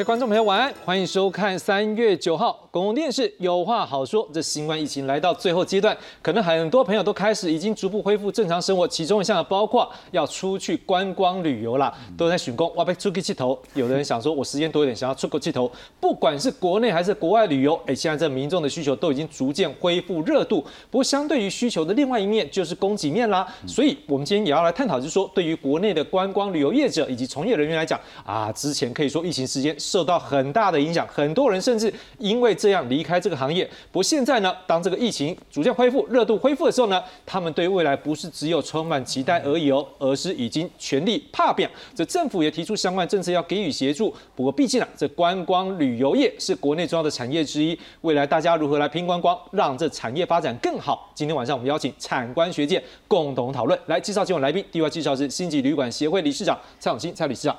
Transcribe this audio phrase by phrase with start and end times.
[0.00, 4.26] 各位观众朋友，晚安，欢迎收看三月九号公共电视有话好说。
[4.32, 13.58] 这新冠疫情来到最后阶段，可能很多朋友都开始已经逐步恢复正常生活，其中一项包括要出去观光旅游啦，都在寻工，哇，被出去气头。
[13.74, 15.70] 有的人想说，我时间多一点，想要出国气头。
[16.00, 20.62] 不管是国内还是国外旅游，哎，现在这民众的需求都已经逐渐恢复热度。
[20.90, 23.46] 不过，相对于需求的另外一面，就是供给面啦。
[23.66, 29.78] 所以，我们今天也要来探讨，就是说，对于国内的观光旅游业者以及从业人员来讲，啊，之前可以说疫情时间。
[29.90, 33.68] 受到很大的影响，很多人甚至因为这样离开这个行业。
[33.90, 41.68] 不过现在呢，当这个疫情逐渐恢复、热度恢复的时候呢，他们对未来不是只有充满期待而已哦，而是已经全力怕变。
[41.92, 44.14] 这政府也提出相关政策要给予协助。
[44.36, 51.10] 不过毕竟啊，这观光旅游业是国内重要的产业之一，未来大家如何来拼观光，让这产业发展更好？
[51.12, 53.76] 今天晚上我们邀请产官学界共同讨论。
[53.86, 57.56] 来介绍今晚来宾，第一位介绍是星级旅馆协会理事长蔡永新蔡理事长。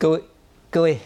[0.00, 0.22] 各位
[0.70, 0.96] 各位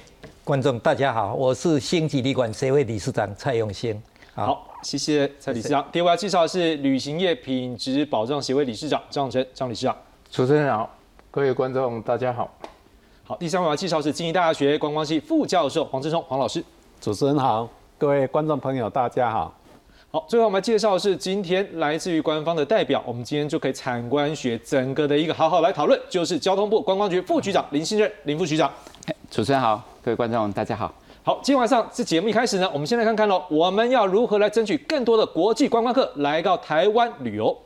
[0.45, 3.99] 观众，大家好，我是星级旅馆协会理事长蔡永兴。
[4.35, 5.83] 好，谢谢蔡理事长。
[5.91, 9.97] 第二位要介绍的是旅行业品质保障协会理事长张成张理事长。
[10.31, 10.95] 主持人好，
[11.31, 12.55] 各位观众大家好。
[13.25, 16.63] 好，第三位要介绍是经济大学观光系副教授黄志聪黄老师。
[17.01, 19.55] 主持人好，各位观众朋友大家好。
[20.15, 28.71] 好，最后我们介绍是今天来自于官方的代表，我们今天就可以参观学整个的一个好好来讨论，就是交通部观光局副局长林信任林副局长。
[29.31, 30.95] 主持人好，各位观众大家好。
[31.23, 37.59] 好，今天晚上这节目一开始呢，我们先来看看喽，我们要如何来争取更多的国际观光客来到台湾旅游。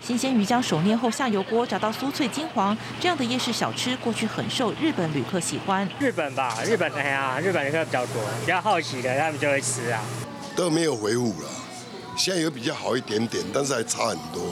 [0.00, 5.88] 新鲜鱼将手捏后下油锅炸到酥脆金黄，这样的夜市小吃过去很受日本旅客喜欢。
[5.98, 10.00] 日本吧，日本哎呀，日本旅客比较多，比较好奇的，他们就会吃啊。
[10.54, 11.48] 都没有回复了，
[12.16, 14.42] 现在有比较好一点点，但是还差很多。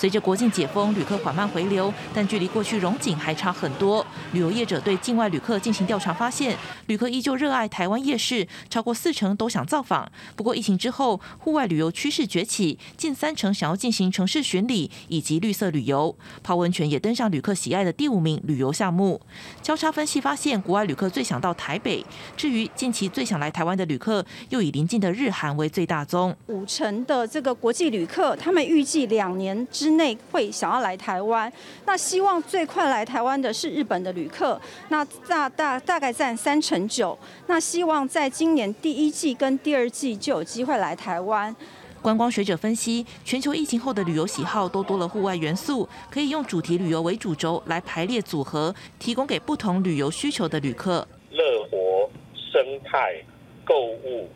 [0.00, 4.02] 随着国境解封，旅客缓慢回流，但距离过去荣景还差很多。
[4.32, 6.56] 旅游业者对境外旅客进行调查，发现
[6.86, 10.10] 旅客依旧热爱台湾夜市，超过四成都想造访。
[10.34, 16.16] 不过疫情之后，户外旅游趋势崛起，近三成想要进行城市巡礼以及绿色旅游。
[16.42, 19.20] 泡温泉也登上旅客喜爱的第五名旅游项目。
[19.60, 22.02] 交叉分析发现，国外旅客最想到台北，
[22.38, 26.34] 至于近期最想来台湾的旅客，又以邻近的日韩为最大宗。
[26.46, 31.52] 五成的这个国际旅客，他们预计两年之内会想要来台湾，
[31.86, 41.54] 那希望最快来台湾的是日本的旅客，那大大大概占三成九，那希望在今年第一季跟第二季就有机会来台湾。
[42.02, 51.06] 观光学者分析，全球疫情后的旅游喜好都多了户外元素，可以用主题旅游为主轴来排列组合，提供给不同旅游需求的旅客。
[51.30, 53.22] 乐活、生态、
[53.66, 54.30] 购物、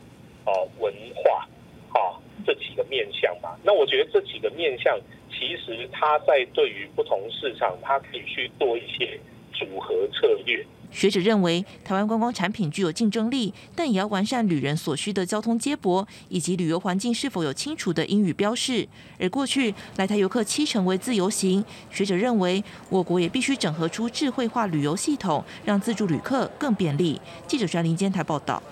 [0.45, 1.49] 哦文化，
[1.95, 4.95] 哦这几个面向嘛，那我觉得这几个面向。
[5.39, 9.19] 其实它在对于不同市场，它可以去做一些
[9.53, 10.65] 组合策略。
[10.91, 18.87] 学者认为，台湾观光产品具有竞争力，但也要完善旅人所需的交通接驳，以及旅游环境是否有清楚的英语标示。
[19.19, 27.21] 而过去来台游客七成为自由行，学者认为，我国也必须整合出智慧化旅游系统，让自助旅客更便利。
[27.49, 28.63] 记者专林监台报道。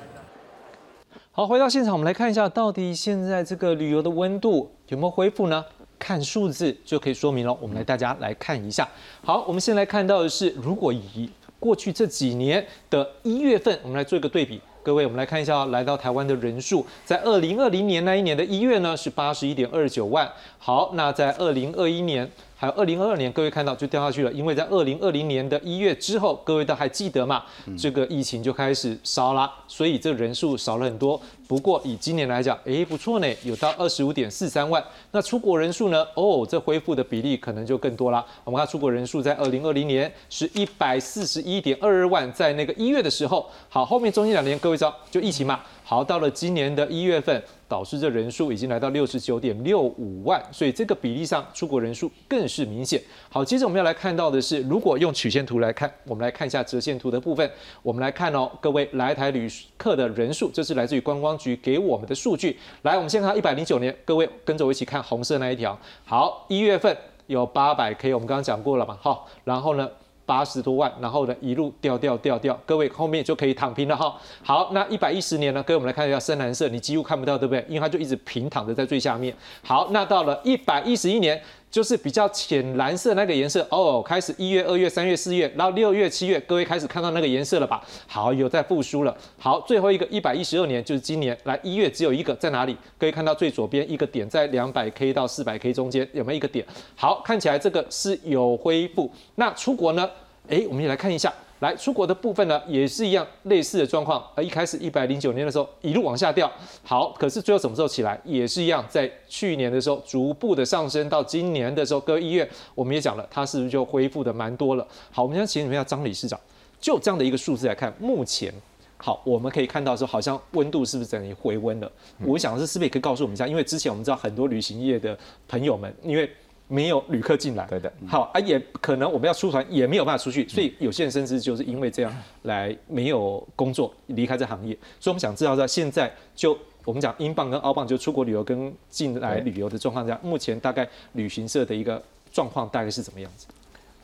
[1.33, 5.65] 好，回到现场，我们来看一下，到底现在这个旅游的温度有没有恢复呢？
[6.03, 7.57] 看数字就可以说明了。
[7.61, 8.89] 我们来大家来看一下。
[9.25, 11.31] 好，我们先来看到的是，如果以
[11.61, 14.61] 过去这几年的一月份，我们来做一个对比。
[14.83, 20.29] 各位，我们来看一下来到台湾的人数，在二零二零年那一年的一月呢是八十一点二九万。
[20.59, 22.29] 好，那在二零二一年。
[22.63, 27.43] 还有二零二二年，各位看到就掉下去了，因为在二零二零年的一月之后，各位都还记得嘛？
[27.77, 31.21] 这个疫情就开始烧啦，所以这人数少了很多。
[31.49, 34.83] 不过以今年来讲，哎，不错呢，有到二十五点四三万。
[35.11, 36.07] 那出国人数呢？
[36.15, 38.25] 哦，这恢复的比例可能就更多啦。
[38.45, 43.45] 我们看出国人数在二零二零年是一百四十一点二二万，在那个一月的时候。
[43.69, 45.59] 好，后面中间两年，各位知道就疫情嘛？
[45.83, 47.43] 好，到了今年的一月份。
[47.73, 53.01] 导致这人数已经来到六十九点六五万，所以这个比例上出国人数更是明显。
[53.31, 57.51] 好，接着我们要来看到的是，如果用曲线图来看，我们来看一下折线图的部分。
[57.83, 59.49] 我们来看哦，各位来台旅
[59.79, 62.59] 客的人数，这是来自于观光局给我们的数据。
[62.83, 65.79] 来，我们先看一百零九年，各位跟着我一起看红色那一条。
[66.05, 66.95] 好，一月份
[67.27, 68.99] 有八百 K，我们刚刚讲过了嘛？
[69.01, 69.89] 好，然后呢？
[70.33, 74.17] 八十多万，然后呢一路掉掉掉掉，各位后面就可以躺平了哈。
[74.43, 75.63] 好，那一百一十年呢？
[75.65, 77.63] 各位我们来看一下深蓝色，你几乎看不到，对不对？
[77.69, 79.35] 因为它就一直平躺着在最下面。
[79.63, 81.39] 好，那到了一百一十一年。
[81.73, 87.83] 就是比较浅蓝色那个颜色哦，开始一月、二月、三月、四月，然后六月、七月，各位开始看到那个颜色了吧？
[88.07, 89.17] 好，有在复苏了。
[89.39, 92.77] 好，最后一个一百一十二年就是今年，来一月只有一个在哪里？
[92.99, 96.63] 各位看到最左边一个点，在两百 K 到四百 K 中间有没有一个点？
[96.95, 99.11] 好，看起来这个是有恢复。
[99.37, 100.07] 那出国呢？
[100.49, 101.33] 哎，我们也来看一下。
[101.61, 104.21] 来出国的部分呢，也是一样类似的状况。
[104.35, 106.51] 呃，一开始一百零九年的时候一路往下掉，
[106.83, 114.85] 好，可是最后什么时候起来，也是一样，在去年的时候逐步的上升，到今年的时候，各位医院我们也讲了，它是不是就恢复的蛮多了？
[115.13, 116.37] 好，我们先请问一下张理事长，
[116.81, 118.53] 就这样的一个数字来看，目前。
[118.97, 121.91] 好，我们可以看到说，好像温度是不是等于回温了？
[122.25, 123.47] 我想是是不是也可以告诉我们一下？
[123.47, 125.17] 因为之前我们知道很多旅行业的
[125.49, 126.29] 朋友们，因为
[126.69, 127.93] 没有旅客进来，对的。
[128.07, 132.13] 好啊，也可能我们要出团也没有办法出去，所以有些人甚至就是因为这样
[132.43, 134.75] 来没有工作，离开这行业。
[134.99, 143.47] 所以我们想知道，在现在就我们讲英镑跟澳镑就出国旅游跟进来旅游的状况下，目前大概旅行社的一个状况大概是怎么样子？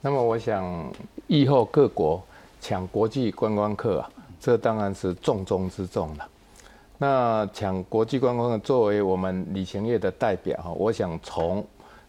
[0.01, 0.93] 那么我想，
[1.27, 2.23] 以后各国
[2.61, 4.11] 抢国际观光客啊。
[4.41, 6.29] 这当然是重中之重了。
[6.97, 11.67] 那抢国际观光客作为我们旅行业的代表哈，我想从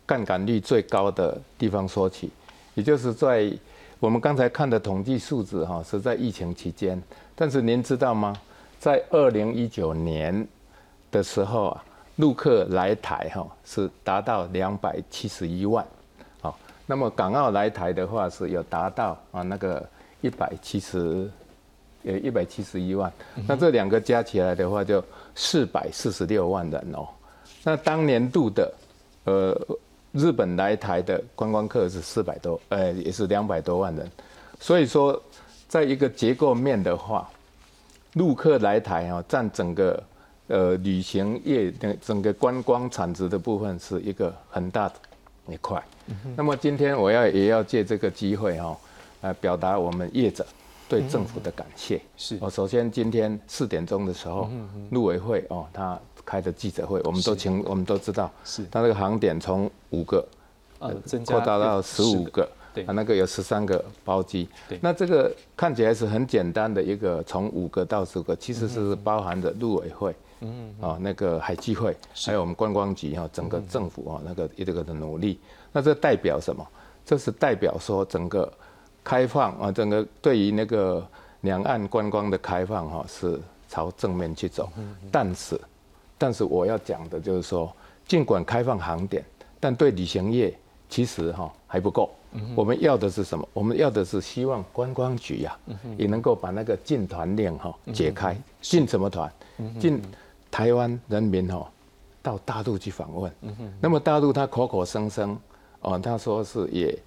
[0.10, 2.32] 杠杆率最高的地方说起，
[2.74, 3.54] 也就是在
[4.00, 7.00] 我们刚才看的统计数字哈，是在疫情期间。
[7.36, 8.36] 但是您知道吗？
[8.80, 10.48] 在二零一九年
[11.12, 11.84] 的时候啊，
[12.16, 15.86] 陆客来台哈是达到两百七十一万，
[16.42, 16.58] 好，
[16.88, 19.88] 那么港澳来台的话是有达到啊那个
[20.22, 21.30] 一百七十。
[22.04, 23.12] 呃，一百七十一万，
[23.46, 25.04] 那这两个加起来的话，就
[25.36, 27.06] 四百四十六万人哦。
[27.62, 28.74] 那当年度的，
[29.26, 29.62] 呃，
[30.12, 34.10] 日本来台的观光客是四百多，呃，也是两百多万人。
[34.60, 35.22] 所以说，
[35.68, 37.30] 在一个结构面的话，
[38.14, 40.04] 陆客来台啊，占整个
[40.48, 44.96] 呃旅行业的整个观光产值的部分是一个很大的
[45.48, 45.84] 一块。
[46.36, 48.78] 那么今天我要也要借这个机会哈，
[49.22, 50.46] 来表达我们业者。
[50.88, 52.50] 对政府的感谢是我。
[52.50, 54.50] 首先，今天四点钟的时候，
[54.90, 56.00] 陆委会哦，他
[56.30, 60.24] 开的记者会，我们都请，我们都知道，是他那个航点从五个
[60.78, 60.94] 呃
[61.26, 64.78] 扩大到十五个，对，啊，那个有十三个包机，对。
[64.82, 75.40] 那这个看起来是很简单的一个，从五个到十个，其实是包含着陆委会，嗯，啊，那个海基会，还有我们观光局哈，整个政府啊，那个一个个的努力。
[75.72, 76.64] 那这代表什么？
[77.06, 78.52] 这是代表说整个。
[79.02, 81.04] 开放啊，整个对于那个
[81.42, 84.70] 两岸观光的开放哈，是朝正面去走。
[85.10, 85.60] 但是，
[86.20, 87.74] 但是我要讲的就是说，
[88.06, 89.26] 尽管开放航点，
[89.60, 90.54] 但对旅行业
[90.88, 92.12] 其实哈还不够。
[92.56, 93.50] 我们要的是什么？
[93.54, 95.58] 我们要的是希望观光局呀，
[95.98, 98.38] 也能够把那个禁团令哈解开。
[98.62, 99.32] 禁什么团？
[99.80, 100.00] 禁
[100.52, 101.68] 台湾人民哈
[102.22, 103.32] 到大陆去访问。
[103.82, 105.36] 那么大陆他口口声声
[105.82, 107.00] 哦，他说是也，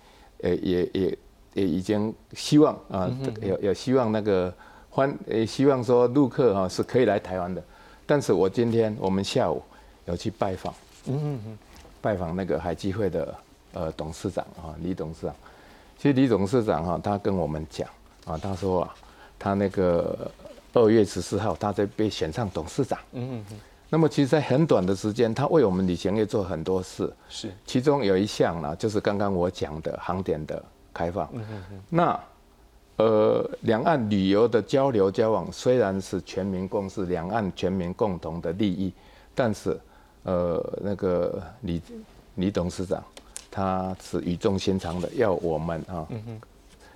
[0.43, 1.19] 呃也也。
[1.55, 3.11] 也已经希望啊，
[3.43, 4.51] 有有希望那个
[4.89, 7.63] 欢，也希望说陆客哈是可以来台湾的。
[8.13, 9.63] 但是我今天我们下午
[10.05, 10.75] 有去拜访，
[11.07, 11.59] 嗯嗯嗯，
[12.03, 13.35] 拜访那个海基会的
[13.73, 15.35] 呃董事长啊，李董事长。
[15.97, 17.89] 其实李董事长哈，他跟我们讲
[18.27, 18.95] 啊，他说啊，
[19.39, 20.31] 他那个
[20.75, 23.61] 二月十四号他在被选上董事长，嗯嗯嗯。
[23.89, 27.51] 那么其实，在很短的时间，他为我们旅行业做很多事，是。
[27.65, 30.63] 其中有一项呢，就是刚刚我讲的航点的。
[30.95, 31.43] 开放，嗯
[31.89, 32.21] 那
[33.03, 38.93] 呃，两岸旅游的交流交往虽然是全民共识，两岸全民共同的利益，
[39.35, 39.77] 但是
[40.23, 41.83] 呃，那个李
[42.37, 43.03] 李董事长
[43.51, 46.07] 他是语重心长的，要我们啊，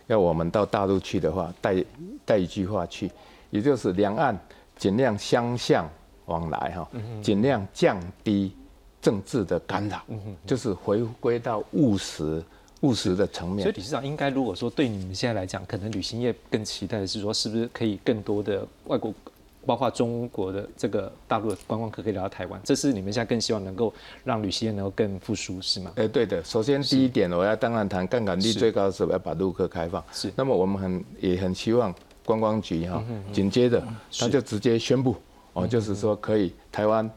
[0.07, 1.85] 要我们到大陆去的话，带
[2.25, 3.11] 带一句话去，
[3.51, 4.39] 也就是两岸
[4.77, 5.91] 尽量相向
[6.27, 6.89] 往来哈，
[7.21, 8.55] 尽量降低
[9.03, 10.01] 政治的干扰，
[10.47, 12.41] 就是回归到务实。
[12.83, 19.15] 务实的层面，所以理事长应该如果说对你们现在来讲，可能旅行业更期待的是说，是不是可以更多的外国，
[19.65, 22.61] 包括中国的这个大陆的观光客可以来到台湾？
[22.63, 23.93] 这是你们现在更希望能够
[24.25, 25.91] 让旅行业能够更复苏，是吗？
[25.97, 26.45] 哎，对的。
[26.45, 30.05] 首先第一点，我要当然谈杠杆率最高的时候要把陆客开放。
[30.13, 30.31] 是。
[30.37, 31.95] 那么我们很也很希望
[32.27, 33.03] 观光局哈，
[33.33, 33.83] 紧接着
[34.19, 35.17] 他就直接宣布
[35.55, 37.11] 哦，就是说可以台湾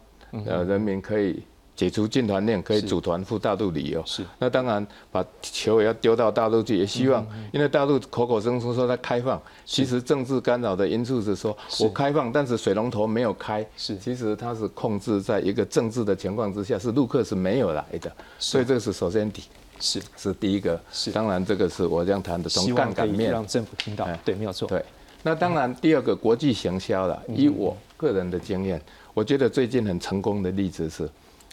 [0.45, 1.43] 呃人民可以。
[1.79, 4.03] 解除禁团令，可以组团赴大陆旅游。
[4.05, 13.65] 是，那当然把球也要丢到大陆去，也希望，因为大陆口口声声说它开放，其实政治干扰的因素是说我开放，但是水龙头没有开。
[13.77, 18.11] 是，其实它是控制在一个政治的情况之下，是陆客是没有来的。
[18.37, 19.43] 所以这个是首先底。
[19.79, 20.77] 是，是第一个。
[20.91, 24.05] 是，当然这个是我这样谈的，从杠杆面让政府听到。
[24.25, 24.67] 对，没有错。
[24.67, 24.83] 对，
[25.23, 28.81] 那当然第二个国际行销了，以我个人的经验，
[29.13, 31.09] 我觉得最近很成功的例子是。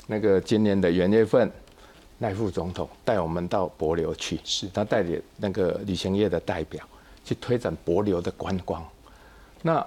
[0.07, 1.51] 那个今年的元月份，
[2.21, 6.83] 赖副总统带我们到博流去，是他带领那个旅行业的代表
[7.25, 8.83] 去推展博流的观光。
[9.63, 9.85] 那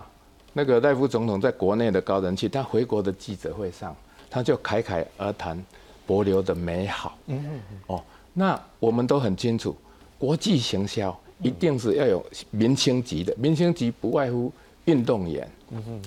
[0.52, 3.96] 那个赖副总统在国内的高人气，他回国的记者会上，
[4.30, 5.64] 他就侃侃而谈
[6.06, 7.18] 博流的美好。
[7.28, 7.80] 嗯嗯嗯。
[7.88, 9.76] 哦，那我们都很清楚，
[10.18, 14.52] 国际行销一定是要有明星级的，明星级不外乎
[14.86, 15.50] 运动员，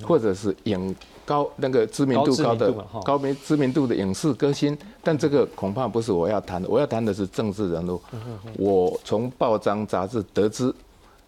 [0.02, 2.73] 或者是影高那个知名度高的
[3.05, 8.00] 高名知名度的影视歌星，但这个恐怕不是我要谈的，我要谈的是政治人物。
[8.57, 10.75] 我从报章杂志得知，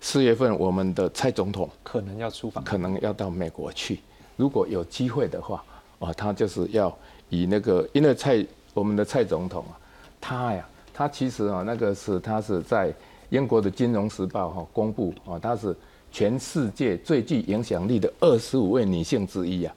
[0.00, 4.00] 四月份我们的蔡总统可能要出访，可能要到美国去，
[4.36, 5.64] 如果有机会的话，
[6.00, 6.94] 啊，他就是要
[7.28, 9.78] 以那个，因为蔡我们的蔡总统啊，
[10.20, 12.92] 他呀，他其实啊，那个是他是在
[13.30, 15.74] 英国的《金融时报》哈公布啊，他是
[16.14, 19.74] 全世界最具影响力的二十五位女性之一啊，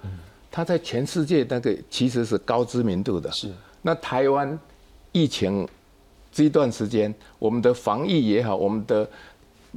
[0.52, 3.32] 她在全世界那个其实是高知名度的。
[3.32, 3.52] 是。
[3.82, 4.58] 那台湾
[5.12, 5.68] 疫情
[6.32, 9.10] 这一段时间，我们的防疫也好，我们的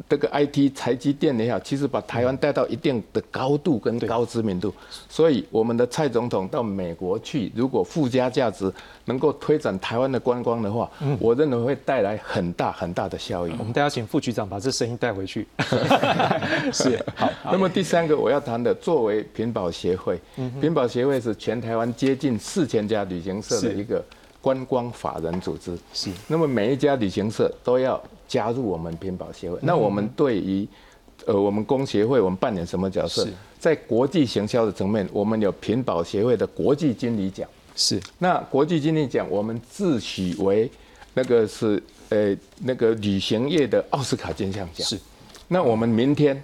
[0.08, 4.72] 这个 IT 台积电也好，其实把台湾带到一定的高度跟高知名度，
[5.08, 8.72] 所以我们的蔡总统到美国去，如果附加价值
[9.04, 13.52] 能够推展台湾的观光的话，我认为会带来很大很大的效益。
[13.58, 15.46] 我们大家请副局长把这声音带回去。
[16.72, 17.30] 是 好。
[17.44, 20.20] 那么第三个我要谈的，作为屏保协会，
[20.60, 24.04] 屏保协会是全台湾接近四千家旅行社的一个
[24.40, 25.78] 观光法人组织。
[25.92, 26.10] 是。
[26.26, 29.58] 那么每一家旅行社都要加入我们屏保协会。
[29.62, 30.66] 那我们对于，
[31.26, 33.26] 呃，我们工协会，我们扮演什么角色？
[33.58, 37.48] 在国际行销的层面，我们有屏保协会的国际经理奖。
[37.76, 38.00] 是。
[38.18, 40.70] 那国际经理奖，我们自诩为
[41.12, 44.86] 那个是呃那个旅行业的奥斯卡金像奖。
[44.86, 44.98] 是。
[45.48, 46.42] 那我们明天，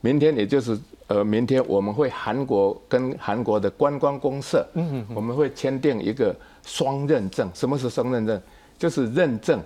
[0.00, 6.34] 明天也就是呃明天我们会韩国跟韩国的观光公社，嗯嗯，我们会签订一个
[6.68, 7.50] 双认证。
[7.54, 8.40] 什么是双认证？
[8.78, 9.60] 就是认证，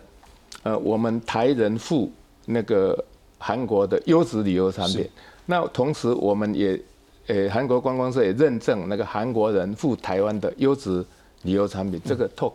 [0.63, 2.11] 呃，我们台人赴
[2.47, 3.05] 那个
[3.39, 5.07] 韩国的优质旅游产品。
[5.45, 6.81] 那同时我们也，
[7.27, 11.05] 呃，韩国观光社也认证那个韩国人赴台湾的优质
[11.43, 12.01] 旅游产品。
[12.05, 12.55] 这个透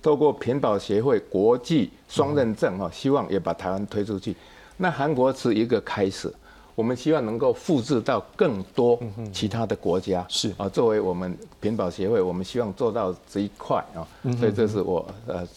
[0.00, 4.34] 透过屏保协会国际双认证哈，希望也把台湾推出去。
[4.78, 6.32] 那韩国是一个开始，
[6.76, 9.00] 我们希望能够复制到更多
[9.32, 10.24] 其他的国家。
[10.28, 14.06] 是啊，作为我们屏保协会，我们希望做到这一块啊。
[14.38, 15.48] 所以这是我呃，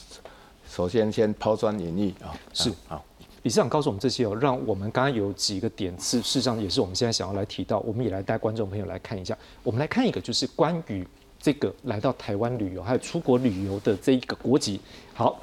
[0.67, 2.33] 首先先抛砖引玉啊。
[2.53, 3.03] 是好，
[3.43, 9.37] 理事长告诉我们这些哦，让我们刚刚有几个点是，事实上也是我们现在想要来提到，我们也来带观众朋友来看一下。
[9.61, 11.05] 我们来看一个，就是关于
[11.37, 14.79] 这个来到台湾旅游还有出国旅游的这一个国籍。
[15.13, 15.37] 好。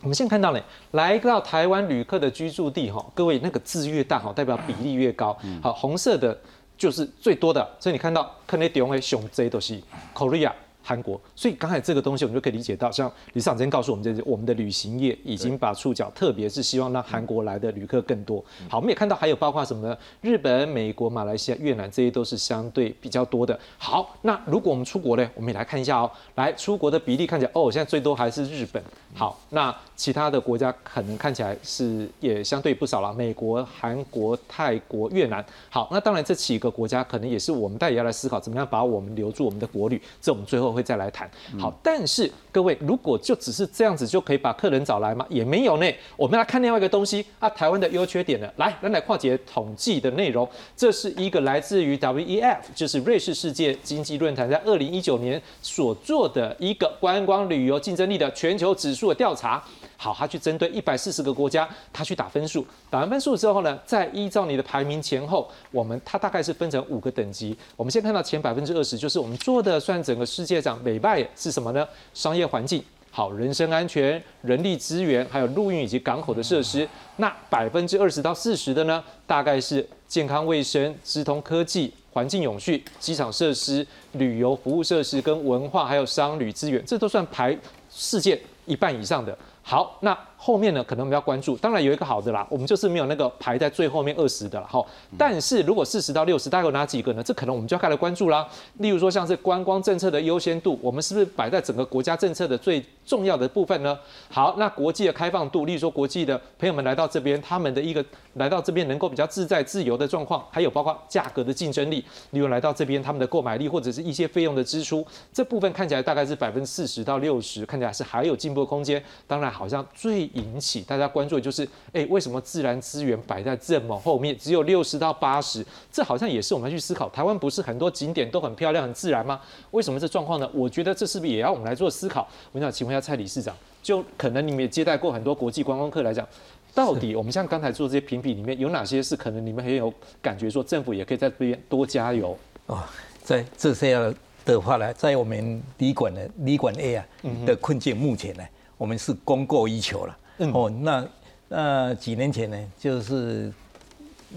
[0.00, 0.60] 我们现在看到呢，
[0.92, 5.36] 来到台湾旅客的居住地哈，各位那个字越大哈，代表比例越高。
[5.62, 6.38] 好，红色的
[6.76, 9.80] 就是最多的，所以你看到可能点为熊 Z 都是
[10.14, 10.52] Korea。
[10.88, 18.42] 韩国，所以刚才这个东西我们就可以理解到，像李市长今天告诉我们，这是我们的旅行业已经把触角，特别是希望让韩国来的旅客更多。
[18.70, 19.98] 好，我们也看到还有包括什么呢？
[20.22, 23.58] 日本、美国、马来西亚、越南这些都是相对比较多的。
[23.76, 26.10] 好，那如果我们出国呢，我们也来看一下哦。
[26.36, 28.82] 来，出国的比例看起来，哦，现在最多还是日本。
[29.14, 35.44] 好，那其他的国家可能看起来是也相对不少了，美国、韩国、泰国、越南。
[35.68, 40.00] 好，那当然这几个国家可能也是我们大家要来思考，怎么样把我们留住我们的国旅。
[40.22, 41.28] 这我们最后会再来谈。
[41.58, 45.26] 好，但是各位，如果就只是这样子就可以把客人找来吗？
[45.28, 45.92] 也没有呢。
[46.16, 48.48] 我们来看另外一个东西啊，台湾的优缺点呢。
[48.56, 59.62] 来，来来，跨节统计的内容，这是一个来自于 WEF，就是瑞士世界经济论坛在二零一九年所做的一个观光旅游竞争力的全球指数的调查。
[60.00, 67.56] 好，他去针对一百四十个国家，他去打分数，打完分数之后呢，再依照你的排名前后，我们它大概是分成五个等级。
[67.74, 71.86] 我们先看到前百分之二十，就是我们做的算整个世界美拜是什么呢？
[72.14, 76.88] 商业环境好，人身安全、人力资源，还有陆运以及港口的设施。
[77.16, 87.56] 那百分之二十到四十的呢，大概是健康卫生、资通科技、环境永续、机场设施、旅游服务设施跟文化，还有商旅资源，这都算排
[87.90, 89.36] 世界一半以上的。
[89.62, 90.16] 好，那
[90.48, 91.58] 后面呢，可能我们要关注。
[91.58, 94.66] 当然有一个好的啦，我们就是没有那个排在最后面二十的了。
[94.66, 94.86] 好，
[95.18, 97.22] 但是如果四十到六十，大概有哪几个呢？
[97.22, 98.48] 这可能我们就要开始关注啦。
[98.78, 103.98] 例如说，像是观光政策的优先度，我们是不是摆在整个国家政策的最重要的部分呢？
[104.30, 108.02] 好，那国际的开放度，例如说国际的朋友们来到这边，他们的一个
[108.36, 119.02] 来到这边能够比较自在自由的状况，还有包括价格的竞争力，例如来到这边他们的购买力或者是一些费用的支出，这部分看起来大概是百分之四十到六十，看起来是还有进步空间。
[119.26, 119.52] 当然。
[119.58, 125.64] 好像最引起大家关注的就是，哎，为什么自然资源摆在这么后面，只有六十到八十？
[125.92, 127.08] 这好像也是我们要去思考。
[127.10, 129.40] 台湾不是很多景点都很漂亮、很自然吗？
[129.72, 130.48] 为什么这状况呢？
[130.54, 132.26] 我觉得这是不是也要我们来做思考？
[132.52, 136.26] 我想请问一下蔡理事长，就可能你们也接待过很多国际观光客来讲，
[136.74, 139.92] 到底我们像刚才做这些评比里面有哪些是可能你们很有
[140.22, 142.38] 感觉，说政府也可以在这边多加油？
[142.66, 142.82] 哦，
[143.22, 144.14] 在这些
[144.44, 147.06] 的话呢，在我们旅馆的旅馆 A 啊
[147.44, 148.42] 的困境，目前呢。
[148.78, 150.16] 我们是供过于求了，
[150.52, 151.08] 哦，那
[151.48, 153.52] 那几年前呢，就是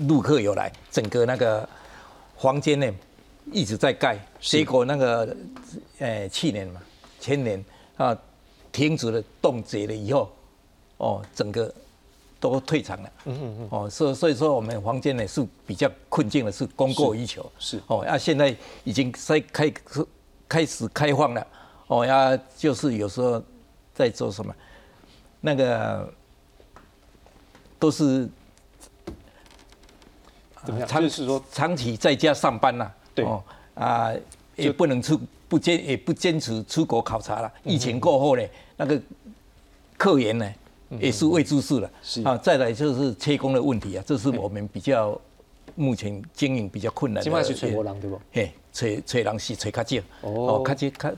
[0.08, 1.68] 陆客有来，整个那个
[2.38, 2.92] 房间呢
[3.52, 5.36] 一直在盖，结果那个
[6.00, 6.82] 呃去年嘛，
[7.20, 7.64] 前年
[7.98, 8.18] 啊
[8.72, 10.32] 停止了冻结了以后，
[10.98, 11.74] 哦，整个
[12.40, 13.12] 都退场了。
[13.26, 13.68] 嗯嗯嗯。
[13.70, 17.52] 哦，所所以说我们房间呢是比较困境的，是供过于求。
[17.60, 17.82] 是。
[17.88, 19.72] 哦，啊，现在已经在开
[20.48, 21.48] 开始开放了。
[21.88, 23.44] 哦，呀，就是有时候
[23.94, 24.56] 在做什么，
[25.42, 26.14] 那个
[27.78, 28.30] 都是
[30.64, 30.88] 怎么样？
[30.88, 32.90] 长是说长期在家上班呐。
[33.14, 33.26] 对。
[33.26, 33.44] 哦
[33.74, 34.12] 啊，
[34.58, 37.52] 也不能出不坚也不坚持出国考察了。
[37.64, 38.44] 疫情过后呢，
[38.76, 39.02] 那个
[39.98, 40.54] 客源呢
[41.00, 41.90] 也是未知数了。
[42.26, 45.20] 啊，再来就是缺工的问题啊，这是我们比较
[45.74, 47.24] 目前经营比较困难的。
[47.24, 48.22] 今晚是吹波浪对不？
[48.34, 48.52] 嘿。
[48.72, 51.14] 找找人是找较少，哦，较少较，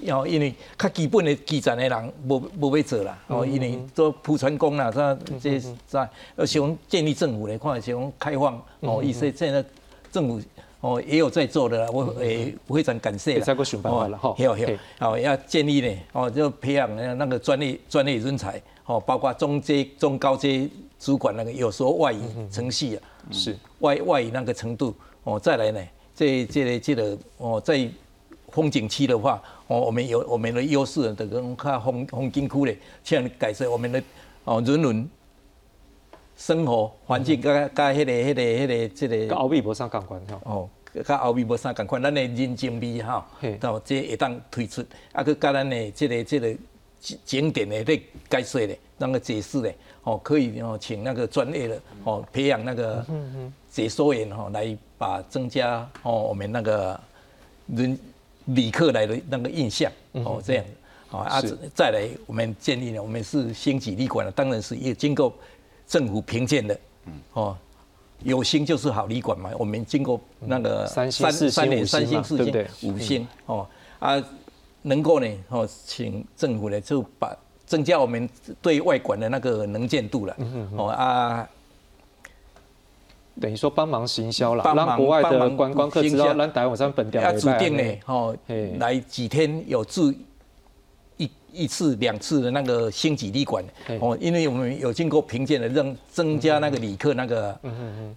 [0.00, 9.64] 要因为较基本的基层的人无无要做啦，哦，因为做铺船工啦，啥这在，而想建立政府来看，想开放，哦，意思现在
[10.10, 10.40] 政府
[10.80, 13.38] 哦也有在做的啦，我诶非常感谢。
[13.40, 14.34] 再过想办法了哈。
[14.38, 22.20] 有有，哦要建立呢，哦就培养那个专业专业人才，哦包括中阶、中高阶主管那个，有时候外语
[22.50, 23.56] 程序啊，是。
[23.80, 25.80] 外外语那个程度，哦再来呢。
[26.16, 27.88] 这、这个、这个哦，在
[28.48, 34.02] 风景区的话，哦，我们有我们的优势，的跟看风风景区嘞，像改善我们的
[34.44, 35.08] 哦人文
[36.36, 39.26] 生活环境，跟跟迄个、迄个、迄个、这个。
[39.26, 40.40] 跟后壁无啥共款吼。
[40.44, 40.70] 哦，
[41.04, 43.28] 跟后壁无啥共款，咱的人情味哈，
[43.60, 44.82] 到这会当推出，
[45.12, 46.56] 啊，去加咱的这个、这个
[47.26, 53.04] 景点的咧解说的，那个解释的，哦，可以哦，请那个专业的哦，培养那个
[53.76, 54.76] 解说员哈来。
[54.98, 56.98] 把增加哦，我们那个
[57.66, 57.98] 人
[58.46, 60.64] 旅客来的那个印象哦，这样。
[61.06, 61.42] 好啊，
[61.74, 65.30] 再来我们建立呢，我们是星级旅馆了，当然是也经过
[65.86, 67.12] 政府评鉴的，嗯。
[67.34, 67.58] 哦，
[68.22, 74.16] 有星就是好旅馆嘛，我们经过那个三星三星三星四星五星哦啊，
[74.80, 77.36] 能够呢哦，请政府呢就把
[77.66, 78.26] 增加我们
[78.62, 80.34] 对外馆的那个能见度了，
[80.74, 81.46] 哦啊。
[83.40, 88.36] 等于说帮忙行销啦，让国外的观光客知道，让台湾上本地要指定呢，哦，
[88.78, 90.12] 来几天有住
[91.16, 93.64] 一一次两次的那个星级旅馆，
[94.00, 97.60] 哦，因为我们有经过评鉴的，让增加那个旅客那个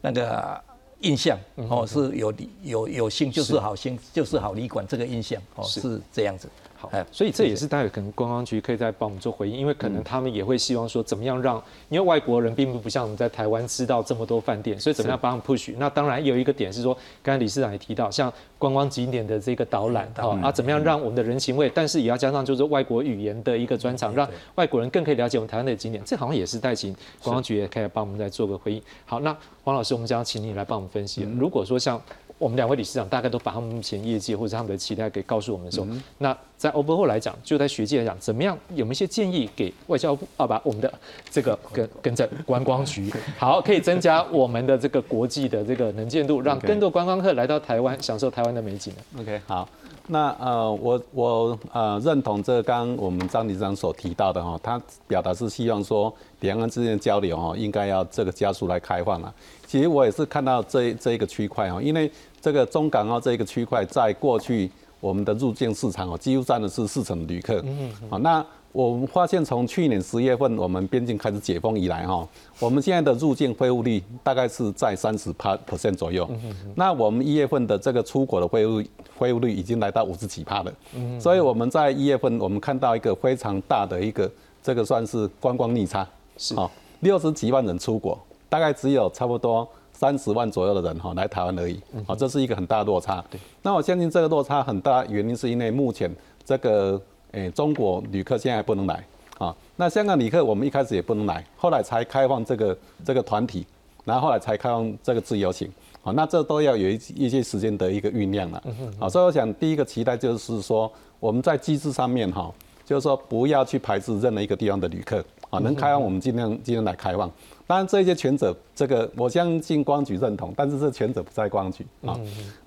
[0.01, 0.61] 那个
[1.01, 3.59] 印象，哦，是有有有星就是。
[3.59, 6.49] 好星就是好旅馆这个印象，哦，是这样子。
[6.81, 15.73] 好，所以这也是待会可能观光局可以再帮我们做回应，因为可能他们也会希望说，怎么样让，因为外国人并不不像我们在台湾知道这么多饭店，所以怎么样帮他们 push？
[15.77, 28.81] 那当然有一个点是说，刚才理事长也提到，像观光景点的这个导览，哈，啊，怎么样让我们的人情味，但是也要加上就是外国语言的一个专场，让外国人更可以了解我们台湾的景点，这好像也是待请观光局也可以帮我们再做个回应。
[29.05, 32.01] 好，那黄老师，我们将请你来帮我们分析，如果说像。
[32.39, 35.85] 我们两位理事长大概都把他们目前业绩或者他们的期待给告诉我们的时候，
[36.17, 40.47] 那在 p e 后来讲，就在学界来讲，怎么样有没有一些建议给外交部啊？
[40.47, 40.91] 把我们的
[41.29, 48.93] 这个跟 跟着观光局，好，可以增加我们的这个国际的这个能见度，让更多观光客来到台湾享受台湾的美景。
[49.19, 49.67] OK，好，
[50.11, 59.31] 那呃，我我呃认同这刚我们张理事长所提到的哈，他表达是希望说两岸之间的交流哈，应该要这个加速来开放了。
[59.67, 67.61] 其实我也是看到这这一个区块哈，因为这个中港澳这一个区块，在过去我们的入境市场哦，几乎占的是四成旅客。
[67.63, 67.91] 嗯。
[68.09, 72.27] 好，那我们发现从去年十月份我们边境开始解封以来哈，
[72.59, 76.27] 我们现在的入境恢复率大概是在三十趴 percent 左右。
[76.29, 80.73] 嗯那我们一月份的这个出国的恢复恢复率已经来到五十几趴了。
[80.95, 81.19] 嗯。
[81.19, 86.07] 所以我们在一月份我们看到一个非常大的一个这个算是观光逆差。
[86.37, 86.55] 是。
[86.55, 89.67] 啊，六十几万人出国，大概只有差不多。
[89.91, 91.77] 三十万左右的人哈来台湾而已，
[92.07, 93.21] 好，这是一个很大的落差。
[93.29, 96.09] 对，那我相信这个落差很大，原因是因为目前
[96.45, 99.05] 这个诶中国旅客现在不能来，
[99.37, 103.65] 啊，那香港旅客我们一开始也不能来，后来才开放这个这个团体，
[104.03, 108.63] 然后后来才开放这个自由行，好，那这都要有一一些时间的一个酝酿了，
[108.99, 112.51] 好，所以我想第一个期待就是说我们在机制上面哈，
[112.85, 117.31] 就是说不要去排斥任何一个地方的旅客，啊，能开放我们尽量尽量来开放。
[117.67, 122.19] 当然，这些权责，这个我相信光局认同，但是这权责不在光局啊。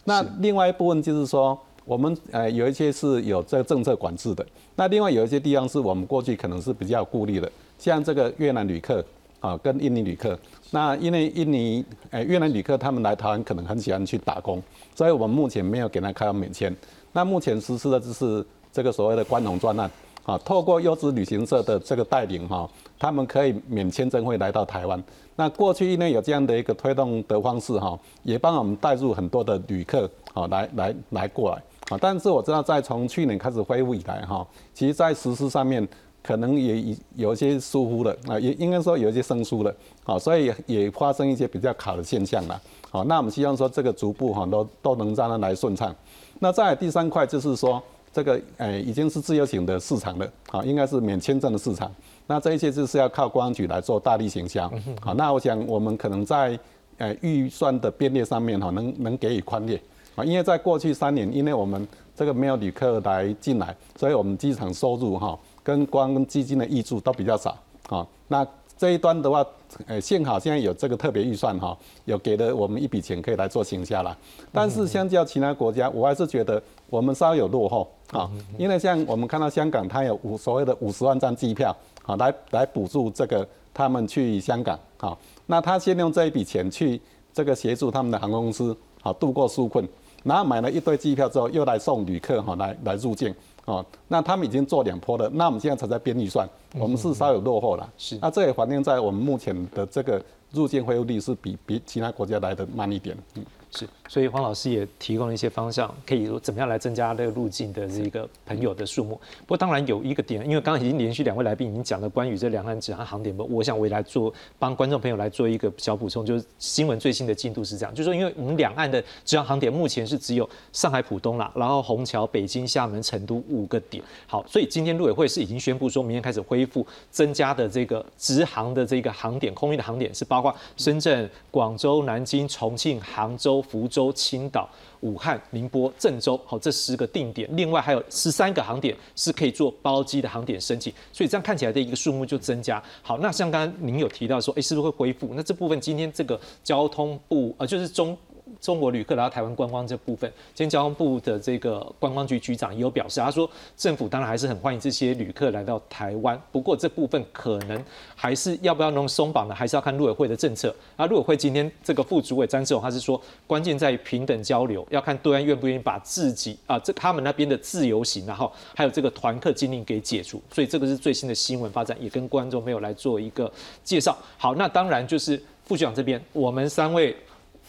[0.05, 9.05] 那另外一部分就是说，我们呃有一些是有这个政策管制的，那另外有一些地方是我们过去可能是比较顾虑的，像这个越南旅客
[9.40, 10.38] 啊，跟印尼旅客。
[10.71, 14.62] 那因为印尼呃越南旅客他们来台湾可能很喜欢去打工，
[14.95, 16.75] 所以我们目前没有给他开放免签。
[17.12, 19.90] 那目前实施的就是这个所谓的关红专案。
[20.25, 25.03] 啊，透过优质旅行社的这个带领哈，他们可以免签证会来到台湾。
[25.35, 31.99] 那过去因为有这样的一个推动的方式哈，也帮我们带入很多的旅客啊来来来过来啊。
[32.01, 35.87] 但是我知道在从去年开始恢复以来哈，其实在实施上面
[36.23, 42.61] 可能也有一些疏忽了啊，也应该说有一些生疏了啊，所以也发生一些比较卡的现象了。
[42.90, 45.95] 好，那我们希望说这个逐步哈都都能让它来顺畅。
[46.38, 47.83] 那在第三块就是说。
[48.14, 51.90] 这个呃已经是自由行的市场了，啊，应该是免签证的市场。
[52.27, 54.71] 那这一些就是要靠公安局来做大力行销。
[55.01, 56.59] 好，那我想我们可能在
[56.99, 59.81] 呃预算的编列上面哈，能能给予宽列
[60.14, 67.57] 啊，因为在过去三年，因为我们这个没有旅客来进来，所以我们机场收入哈跟光基金的益助都比较少
[67.88, 68.07] 啊。
[68.29, 68.46] 那
[68.77, 69.46] 这一端的话，
[69.87, 74.16] 呃，幸好现在有这个特别预算哈，有给了我们一笔钱可以来做行销了。
[74.51, 78.29] 但是相较其他国家，我还是觉得我们稍有落后啊。
[78.59, 85.16] 因为像我们看到香港，它有五所谓的五十万张机票啊，来来补助这个他们去香港啊。
[85.46, 87.01] 那他先用这一笔钱去
[87.33, 89.87] 这个协助他们的航空公司啊度过纾困，
[90.25, 93.35] 然后买了一堆机票之后，又来送旅客哈来来入境。
[93.65, 97.88] 哦，那他们已经做两波了，那我们现在才在编预算，我们是稍有落后了。
[97.97, 103.17] 是，那这也反映在我们目前的这个入境恢复率是比比其他国家来的慢一点。
[103.37, 103.45] 嗯。
[103.71, 109.18] 是，所以黄老师也提供了一些方向，可以说怎么样来增加这个入境的这一个朋友的数目。
[109.40, 124.05] 不过当然有一个点，因为刚刚已经连续两位来宾已经讲了关于这两岸直航航点，我想我也来做帮观众朋友来做一个小补充，就是新闻最新的进度是这样，就是说因为我们两岸的直航航点目前是只有上海浦东啦，然后虹桥、北京、厦门、成都五个点。
[124.27, 133.62] 好，所以今天陆委会是已经宣布说明天开始恢复增加的这个直航的这个航点，空运的航点是包括深圳、广州、南京、重庆、杭州。
[133.62, 134.67] 福州、青岛、
[135.01, 142.83] 武汉、宁波、郑州，好，这十个定点，另外还有十三个航点是可以做包机的航点申请，所以这样看起来的一个数目就增加。
[143.03, 145.35] 好，那像刚刚您有提到说，哎，是不是会恢复？
[145.35, 148.17] 那这部分今天这个交通部，呃，就是中。
[148.62, 160.72] 中国旅客来到台湾观光这部分，今天交通部的这个观光局局长也有表示，他说政府当然还是很欢迎这些旅客来到台湾，不过这部分可能还是要不要弄松绑呢，还是要看陆委会的政策。
[160.96, 170.40] 那陆委会今天这个副主委张志勇他是说，关键在于平等交流，要看对岸愿不愿意把自己啊这他们那边的自由行，然后还有这个团客禁令给解除。
[170.53, 174.16] 所以这个是最新的新闻发展，也跟观众朋友来做一个介绍。
[174.38, 177.16] 好，那当然就是副局长这边，我们三位。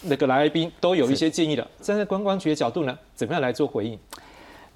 [0.03, 3.97] 那个来宾都有一些建议的，站在观光局的角度呢，怎么样来做回应？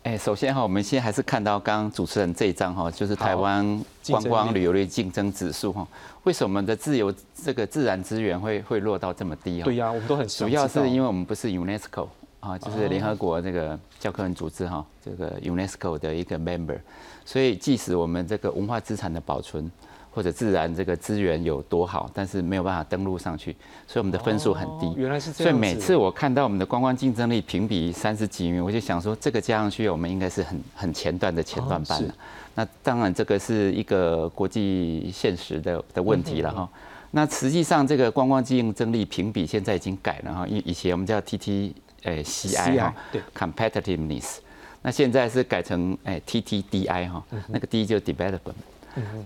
[0.04, 5.86] 哎，首先哈，我们现在还是看到刚刚主持人这一张哈，就是台湾观光旅游的竞争指数哈，
[6.24, 9.66] 为什么的自由这个自然资源会会落到这么低啊？
[9.66, 12.08] 对呀，我们都很主要是因为我们不是 UNESCO
[12.40, 16.80] 啊，就是联合国这个教科文组织哈，这个 UNESCO 的一个 member，
[17.26, 19.70] 所以即使我们这个文化资产的保存。
[20.18, 24.92] 或者自然这个资源有多好，但是没有办法登录上去，所以我们的分数很低。
[24.98, 25.54] 原来是这样。
[25.54, 32.16] 所以每次我看到我们的观光竞争力评比三十几名，我就想说，这个加上去，我们应该是很很前段的前段班了。
[32.56, 36.68] 那当然，这个是一个国际现实的的问题了哈。
[37.12, 41.76] 那实际上，这个观光竞争力评比现在已经改了哈，以以前我们叫 T T
[42.06, 42.96] 诶 C I 哈
[43.38, 44.38] ，Competitiveness，
[44.82, 48.56] 那现在是改成诶 T T D I 哈，那个 D 就 Development。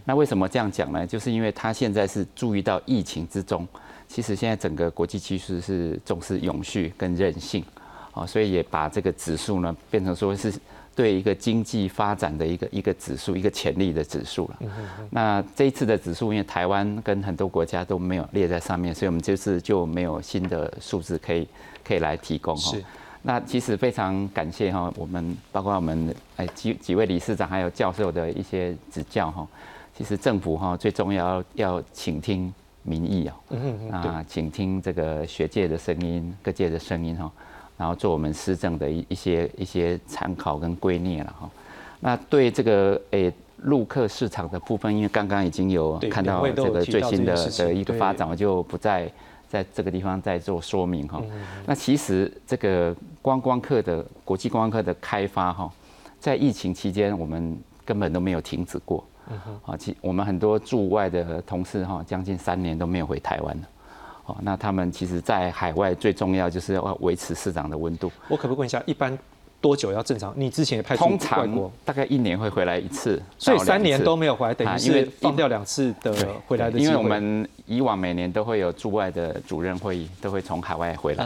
[0.06, 1.06] 那为什么这样讲呢？
[1.06, 3.68] 就是因为他现在是注意到疫情之中，
[4.08, 7.64] 其实现在整个国际趋势是重视永续跟韧性，
[8.14, 10.54] 哦，所以也把这个指数呢变成说是
[10.94, 14.60] 对一个经济发展的一个一个指数，一个潜力的指数了。
[15.10, 21.48] 那这一次的指数，因为台湾跟很多国家都没有列在上面，所以我们这次就没有新的数字可以
[21.84, 22.78] 可以来提供哈。
[23.24, 29.48] 那其实非常感谢哈，我们包括我们哎几几位理事长还有教授的一些指教哈。
[29.96, 33.34] 其实政府哈最重要要倾听民意哦，
[33.92, 37.32] 啊倾听这个学界的声音、各界的声音哈，
[37.78, 41.50] 然后做我们施政的一一些一些参考跟归臬了哈。
[42.00, 49.08] 那对这个诶陆客市场的部分，因为刚刚已经有看到这个最新的的一个发展，我就不再
[49.52, 51.22] 在这个地方再做说明哈。
[51.66, 55.70] 那其实这个观光客的国际观光客的开发哈，
[56.22, 59.04] 在疫情期间我们根本都没有停止过。
[59.66, 63.64] 啊，其我们很多驻外的同事哈，将近三年都没有回台湾了。
[64.28, 68.12] 哦，那他们其实，在海外最重要就是要维持市场的温度。
[68.30, 69.18] 我可不可以问一下，一般
[69.62, 70.34] 多久要正常？
[70.36, 76.14] 你之前也派通常大概一年会回来一次，所以三年都没有回来，等于是放掉两次的
[76.48, 81.26] 回来的因为我们以往每年都会有驻外的主任会议，都会从海外回来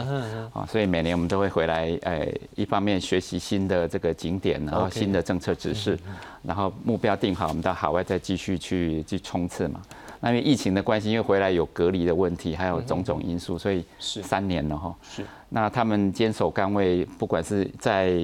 [0.52, 5.98] 啊，所以每年我们都会回来，呃，一方面学习新的这个景点，然后新的政策指示，
[6.42, 9.80] 然后目标定好，我们到海外再继续去去冲刺嘛。
[10.20, 14.94] 那因为疫情的关系，因为回来有隔离的问题，还有种种因素，所以是三年了哈。
[15.02, 15.24] 是。
[15.48, 18.18] 那他们坚守岗位，不管是在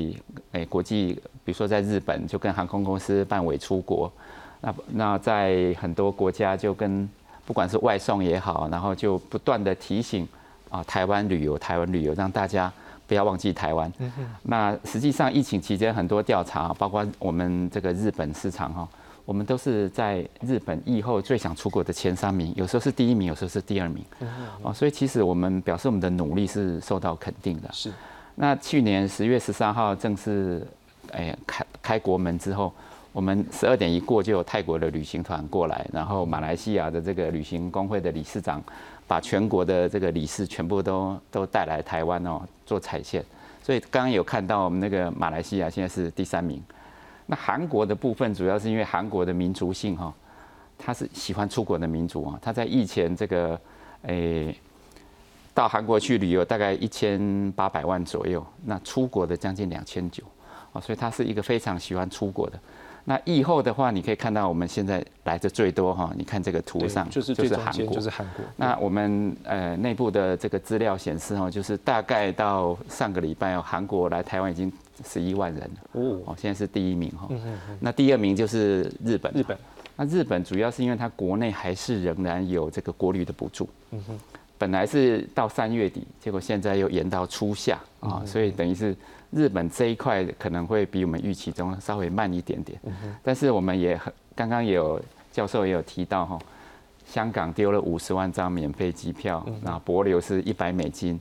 [0.53, 4.11] 诶国际，比如说在日本，就跟航空公司办委出国；
[4.61, 7.09] 那那在很多国家，就跟
[7.47, 10.27] 不管是外送也好，然后就不断的提醒
[10.71, 12.73] 啊，台湾旅游，台湾旅游，让大家
[13.07, 13.93] 不要忘记台湾。
[14.43, 18.89] 那实际上疫情期间很多调查，包括我们这个日本市场哈。
[19.25, 24.05] 我们都是在日本疫后最想出国的前三名，有时候是第一名，有时候是第二名。
[24.63, 27.71] 哦，所以其实我们表示我们的努力是受到肯定的。
[27.73, 27.93] 是。
[28.35, 30.67] 那去年十月十三号正式，
[31.13, 32.73] 哎，开开国门之后，
[33.13, 38.63] 我们十二点一过就有泰国的旅行团过来，然后马来西亚的这个旅行工会的理事长
[39.07, 43.25] 把全国的这个理事全部都都带来台湾哦做彩线，
[43.63, 46.61] 所以刚刚有看到我们那个马来西亚现在是第三名。
[47.27, 50.13] 那韩国的部分主要是因为韩国的民族性哈，
[50.77, 52.39] 他是喜欢出国的民族啊。
[52.43, 53.59] 他在疫前这个
[54.03, 54.55] 诶，
[55.55, 60.25] 到韩国去旅游大概一千八百万左右，那出国的将近两千九
[60.73, 62.59] 啊，所以他是一个非常喜欢出国的。
[63.05, 68.45] 那疫后的话，你可以看到我们现在来的最多哈，你看这个图上就是就是韩国，就是韩国。
[68.57, 74.73] 那我们呃内部的这个资料显示哈，就是大概到上个礼拜哦，韩国来台湾已经。
[75.05, 77.29] 十一万人哦，现在是第一名哈。
[77.81, 79.33] 那第二名就是日本。
[79.33, 79.57] 日本，
[79.97, 83.69] 那日本主要是因为它国内还是仍然有这个国旅的补助。
[84.59, 88.95] 本来是到三月底，结果现在又延到初夏啊，所以等于是
[89.33, 92.79] 日本这一块可能会比我们预期中稍微慢一点点。
[93.25, 95.03] 但是我们也很刚刚有
[95.33, 96.39] 教授也有提到哈，
[97.05, 101.21] 香港丢了五十万张免费机票，那博流是一百美金，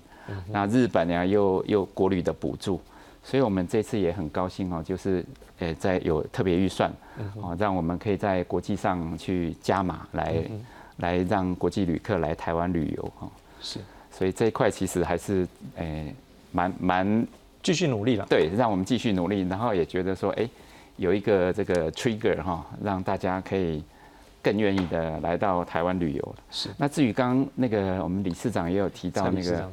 [0.52, 2.80] 那日本呢又又国旅的补助。
[3.24, 5.24] 所以，我们这次也很高兴哦，就是，
[5.60, 6.92] 呃，在有特别预算，
[7.36, 10.44] 哦，让我们可以在国际上去加码，来，
[10.98, 13.30] 来让国际旅客来台湾旅游，哈。
[13.62, 13.80] 是。
[14.12, 16.14] 所以这一块其实还是，诶，
[16.52, 17.28] 蛮蛮
[17.62, 18.26] 继续努力了。
[18.28, 20.50] 对，让我们继续努力，然后也觉得说，哎，
[20.98, 23.84] 有一个这个 trigger 哈，让大家可以
[24.42, 26.36] 更愿意的来到台湾旅游。
[26.50, 26.70] 是。
[26.76, 29.72] 那至于刚那个我们理事长也有提到那个。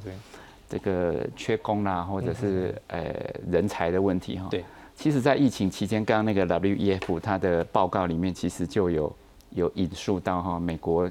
[0.69, 3.15] 这个缺工啦，或者是呃
[3.51, 4.49] 人才的问题哈。
[4.51, 9.17] 对，其实，在疫情期间，刚刚那个 W E F 它的报告里面，其实就有
[9.51, 11.11] 有引述到哈，美国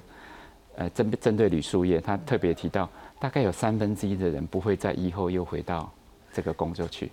[0.76, 2.90] 呃针针对铝塑业，它特别提到，
[3.20, 5.92] 大概有三分之一的人不会在以后又回到
[6.32, 7.10] 这个工作去。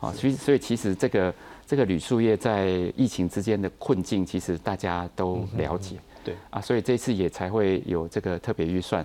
[0.00, 1.34] 啊，所以所以其实这个
[1.66, 5.96] 这个铝塑业在疫情之间的困境，其实大家都了解。
[6.24, 9.04] 对啊，所以这次也才会有这个特别预算，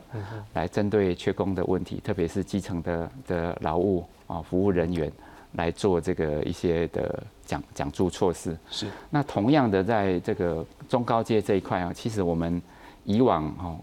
[0.54, 5.12] 来针对缺工的问题，特别是基层的的劳务啊服务人员
[5.54, 8.58] 来做这个一些的奖奖助措施。
[8.70, 8.88] 是。
[9.10, 12.62] 那同样的，在这个中高阶这一块啊，其实我们
[13.04, 13.78] 以往哦，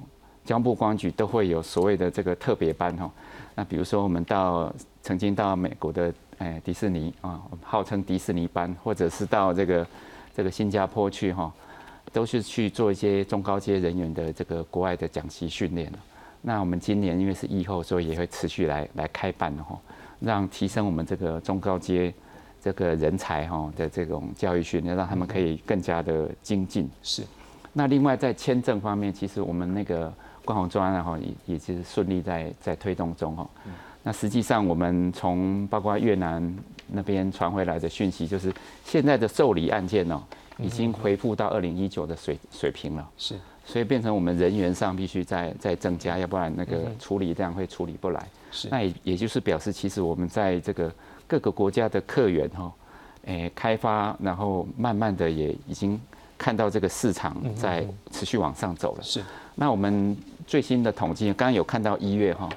[0.45, 3.11] 交通部光局都会有所谓的这个特别班哦。
[3.55, 9.87] 那比如说我们到曾经到美国的哎迪士尼啊，号称迪士尼班，或者是到这个
[10.35, 11.53] 这个新加坡去哈。
[12.13, 15.93] 都是去做一些中高阶人员的这个国外的讲习训练
[16.43, 19.79] 那我们今年因为是疫后，所以也会持续来来开办的哈，
[20.21, 22.13] 让提升我们这个中高阶
[22.63, 26.89] 这个人才哈的这种教育训练，让他们可以更加的精进。
[27.03, 27.23] 是。
[27.73, 30.13] 那另外在签证方面，其实我们那个
[30.45, 33.49] 官宏专案哈也也是顺利在在推动中哈。
[34.03, 36.57] 那实际上我们从包括越南
[36.89, 38.51] 那边传回来的讯息，就是
[38.85, 40.23] 现在的受理案件哦。
[40.63, 48.27] 已经恢复到二零一九的水水平了，是，所以变成我们人员上必须再再增加，要不然那个处理量会处理不来。
[48.51, 50.93] 是，那也也就是表示，其实我们在这个
[51.27, 52.73] 各个国家的客源哈，
[53.27, 56.01] 诶开发，然后慢慢的也已经
[56.37, 59.03] 看到这个市场在持续往上走了。
[59.03, 59.23] 是，
[59.55, 62.49] 那我们最新的统计，刚刚有看到一月哈，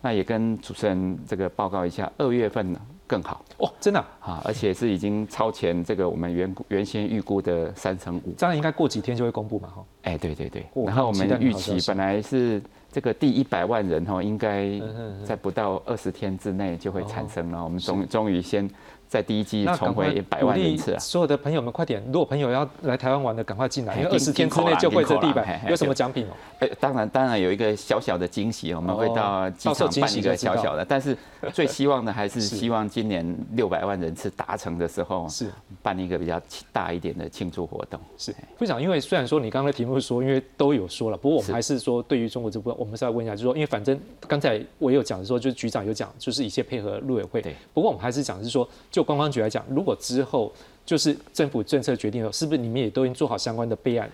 [0.00, 2.80] 那也跟主持人这个报告一下，二月份呢。
[3.12, 9.84] 更好哦，真的啊，而且是已经超前这个我们原原先预估的三成五，这样应该过几天就会公布嘛，哈。
[10.04, 14.80] 哎，对对对，然后我们预期本来是这个第一百万人哈，应该
[15.26, 17.62] 在不到二十天之内就会产生了。
[17.62, 18.66] 我们终终于先。
[19.12, 20.98] 在第一季重回百万人次啊！
[20.98, 25.60] 所有的朋友们快点，如果朋友要来台湾玩的，赶快进来，因为二十天之内就会这地板。
[25.68, 26.30] 有什么奖品哦？
[26.60, 31.14] 哎，当然当然有一个小小的惊喜，我们会到机场办一个小小的，但是
[31.52, 35.50] 最希望的还是 希望今年六百万人次达成的时候，是
[35.82, 36.40] 办一个比较
[36.72, 38.00] 大一点的庆祝活动。
[38.16, 47.42] 是非常，因为虽然说你刚刚的题目说，因为都有说了，不过我们还是说，对于中国这部分，我们是要问一下，就是说，因为反正刚才我有讲的说，就是局长有讲，就是一切配合陆委会。
[47.42, 47.54] 对。
[47.74, 50.52] 不过我们还是讲是说，就观光局来讲，如果之后
[50.84, 54.10] 就是政府政策决定了，是不是你们也都已经做好相关的备案，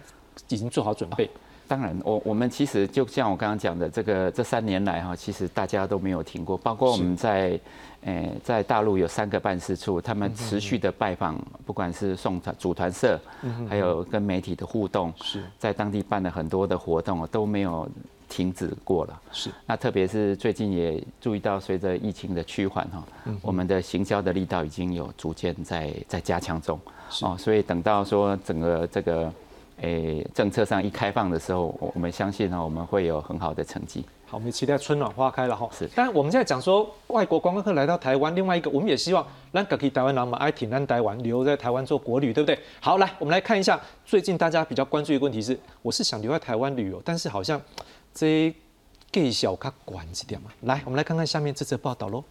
[0.48, 1.29] 已经做好准备？
[1.66, 7.61] 当然，我我们其实就像我刚刚讲的，这个这三年来哈，其实大家都没有停过，包括我们在
[8.05, 13.20] 诶在大陆有三个办事处，他们持续的拜访，不管是送团组团社，
[13.68, 17.87] 还有跟媒体的互动，是在当地办了很多的活动都没有。
[18.28, 23.02] 停止过了，是那特别是最近也注意到，随着疫情的趋缓哈，
[23.40, 26.78] 我们的行销的力道已经有逐渐在在加强中，
[27.22, 29.32] 哦，所以等到说整个这个
[29.80, 34.04] 诶政策上一开放的时候，我们相信呢，我们会有很好的成绩。
[34.26, 35.66] 好，我们期待春暖花开了哈。
[35.72, 42.58] 是，但我们现在讲说外国观光客来到台湾，另外一个我们也希望让可以台湾人嘛爱挺让台湾留在台湾做国旅，对不对？
[42.78, 47.58] 好，来我们来看一下最近大家比较关注一个问题是，我是想留在台湾旅游，但是好像。
[48.18, 48.52] 这
[49.12, 52.24] 给小卡管一点嘛，来，我们来看看下面这则报道喽。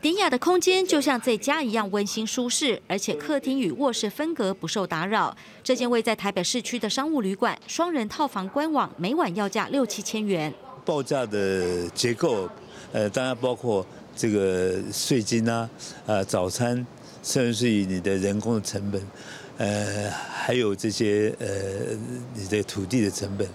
[0.00, 5.36] 典雅的空间就像在家一样温馨舒适，而且客厅与卧室分隔不受打扰。
[5.62, 10.50] 这间位在台北市区的商务旅馆，双人套房官网每晚要价六七千元。
[10.82, 12.48] 报价的结构，
[12.92, 13.86] 呃，当然包括
[14.16, 15.68] 这个税金啊，
[16.06, 16.74] 呃，早餐，
[17.22, 19.06] 甚至是以你的人工的成本，
[19.58, 21.94] 呃，还有这些呃，
[22.32, 23.46] 你的土地的成本。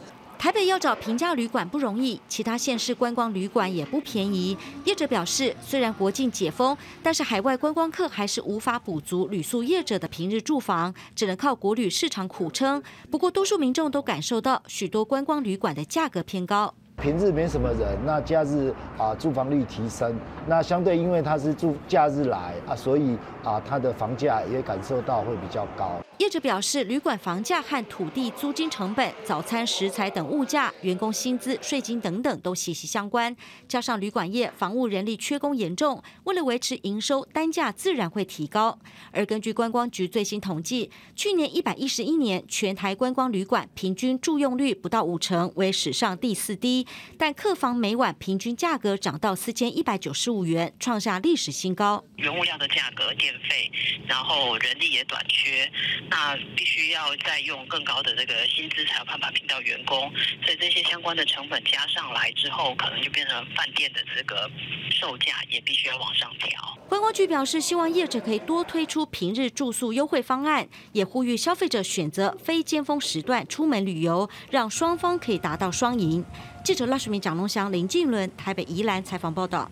[0.46, 4.56] 台北要找平价旅馆不容易，其他县市观光旅馆也不便宜。
[4.84, 12.84] 业者表示，虽然国境解封，但是海外观光客还是无法补足旅宿业者的平日住房，只能靠国旅市场苦撑。
[13.10, 16.72] 不过，多数民众都感受到许多观光旅馆的价格偏高。
[16.98, 20.16] 平日没什么人，那假日啊住房率提升，
[20.48, 26.02] 那相对因为他是住假日来啊，所以啊它的房价也感受到会比较高。
[26.18, 33.36] 业者表示，旅馆房价和土地租金成本、早餐食材等物价、员工薪资、税金等等都息息相关。
[33.68, 38.80] 加上旅馆业房务人力缺工严重，为了维持营收，单价自然会提高。
[39.12, 46.88] 而根据观光局最新统计，去年一百一十一年全台观光旅馆平均住用率不到五成，为史上第四低。
[47.18, 52.02] 但客房每晚平均价格涨到四千一百九十五元，创下历史新高。
[52.16, 53.72] 原物料的价格、电费，
[54.08, 55.70] 然后人力也短缺。
[56.10, 60.12] 那必须要再用更高的这个薪资才有办法聘到员工，
[60.44, 64.50] 所以这些相关的成本加上来之后，可能就变成饭店的这个
[64.92, 66.78] 售价也必须要往上调。
[66.88, 76.24] 观光局表示，希望业者可以多推出平日住宿优惠方案，也呼吁消费者选择非尖峰时段出门旅游，让双方可以达到双赢。
[76.64, 79.70] 记者赖淑明、蒋龙祥、林静伦台北宜兰采访报道。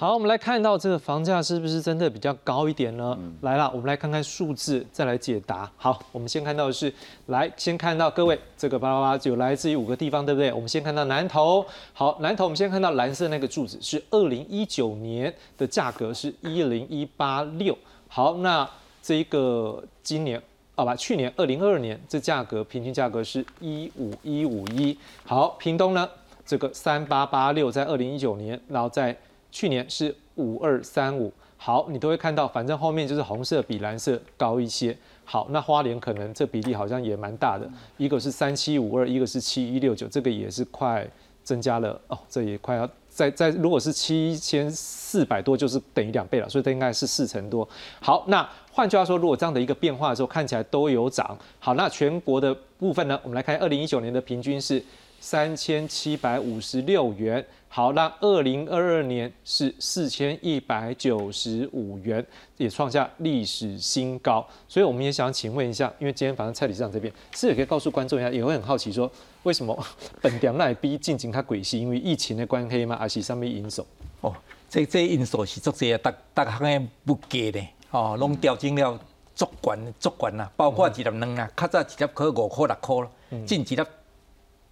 [0.00, 3.18] 好，我们来看到这个房价是不是真的比较高一点呢？
[3.40, 5.68] 来了，我们来看看数字，再来解答。
[5.76, 6.94] 好，我们先看到的是，
[7.26, 10.52] 来先看到各位这个巴拉巴拉有来自于五个地方，对不对？
[10.52, 11.66] 我们先看到南投。
[11.92, 17.76] 好，南投，我们先看到蓝色那个柱子是二零一九年的价格是一零一八六。
[18.06, 18.70] 好，那
[19.02, 20.40] 这一个今年
[20.76, 24.96] 啊不，去年二零二二年这价格平均价格是一五一五一。
[25.24, 26.08] 好，屏东呢
[26.46, 29.16] 这个三八八六在二零一九年，然后在
[29.50, 34.96] 去年是五二三五，好，你都会看到，反正后面就是红色比蓝色高一些。
[35.24, 41.06] 好，那花莲可能这比例好像也蛮大的，一个是三七五二，一个是七一六九，这个也是快
[41.44, 47.68] 增加了哦，这也快要在在，如果是七千四百多，就是等于两倍了，所以它应该是四成多。
[48.00, 51.36] 好，那换句话说，如果这样的一个变化的时候，看起来都有涨。
[51.58, 54.82] 好，那全国的部分呢，我们来看二零一九年的平均是
[55.20, 57.44] 三千七百五十六元。
[57.70, 62.24] 好，那二零二二年是四千一百九十五元，
[62.56, 64.44] 也创下历史新高。
[64.66, 69.08] 所以我们也想请问一下，因为今天反正蔡理事长这边是也可以告诉观众一下，也会很好奇说，
[69.42, 69.78] 为什么
[70.20, 71.78] 本店那逼进行它鬼戏？
[71.78, 72.96] 因为疫情的关系吗？
[72.96, 73.86] 还是上面因素？
[74.22, 74.34] 哦，
[74.68, 78.98] 这这因素是足些，大大行的不给的哦，拢调整了
[79.34, 83.10] 足管足管啦，包括一粒卵啊，较早一粒可五块六块咯，
[83.46, 83.82] 近几粒。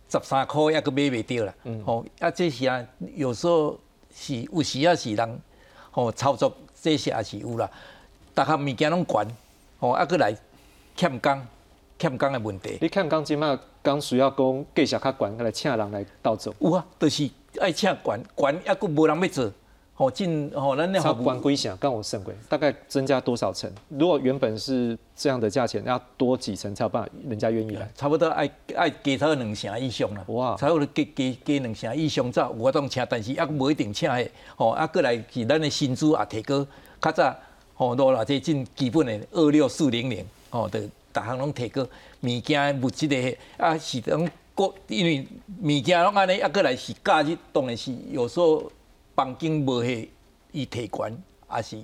[0.09, 1.55] 十三块也阁买袂着啦，
[1.85, 2.05] 吼！
[2.21, 2.85] 啊，这是啊，
[3.15, 3.79] 有时候
[4.15, 5.41] 是有时啊是人
[5.91, 7.69] 吼操作，这些也是有啦。
[8.33, 9.27] 大家物件拢悬，
[9.81, 10.33] 吼，啊，阁来
[10.95, 11.47] 欠工，
[11.99, 12.79] 欠工的问题。
[12.81, 16.55] 你欠工即马工需要讲继续较悬来请人来倒做。
[16.61, 17.29] 有啊，就是
[17.61, 19.53] 爱请悬悬，抑佫无人要做。
[19.99, 23.71] 哦，进哦，咱那好关归想，刚我算过，大概增加多少层？
[23.89, 27.91] 如果原本是这样的价钱，要多几层才有办法，人家愿意来。
[27.95, 30.23] 差不多爱爱加他两成以上啦。
[30.27, 30.55] 哇！
[30.57, 34.29] 差不多加加加两成以上才我当请，但是也无一定请的。
[34.59, 36.67] 哦，啊，过来是咱的薪资也提高，
[37.01, 37.35] 较早
[37.75, 40.79] 吼，多啦，这进基本的二六四零零，吼，的
[41.15, 41.83] 逐项拢提高，
[42.21, 45.27] 物件物质的啊是等过，因为
[45.63, 48.71] 物件拢安尼，啊过来是假日，当然是有时候。
[49.17, 50.07] 房间无迄
[50.53, 51.23] 伊提悬，
[51.57, 51.79] 也是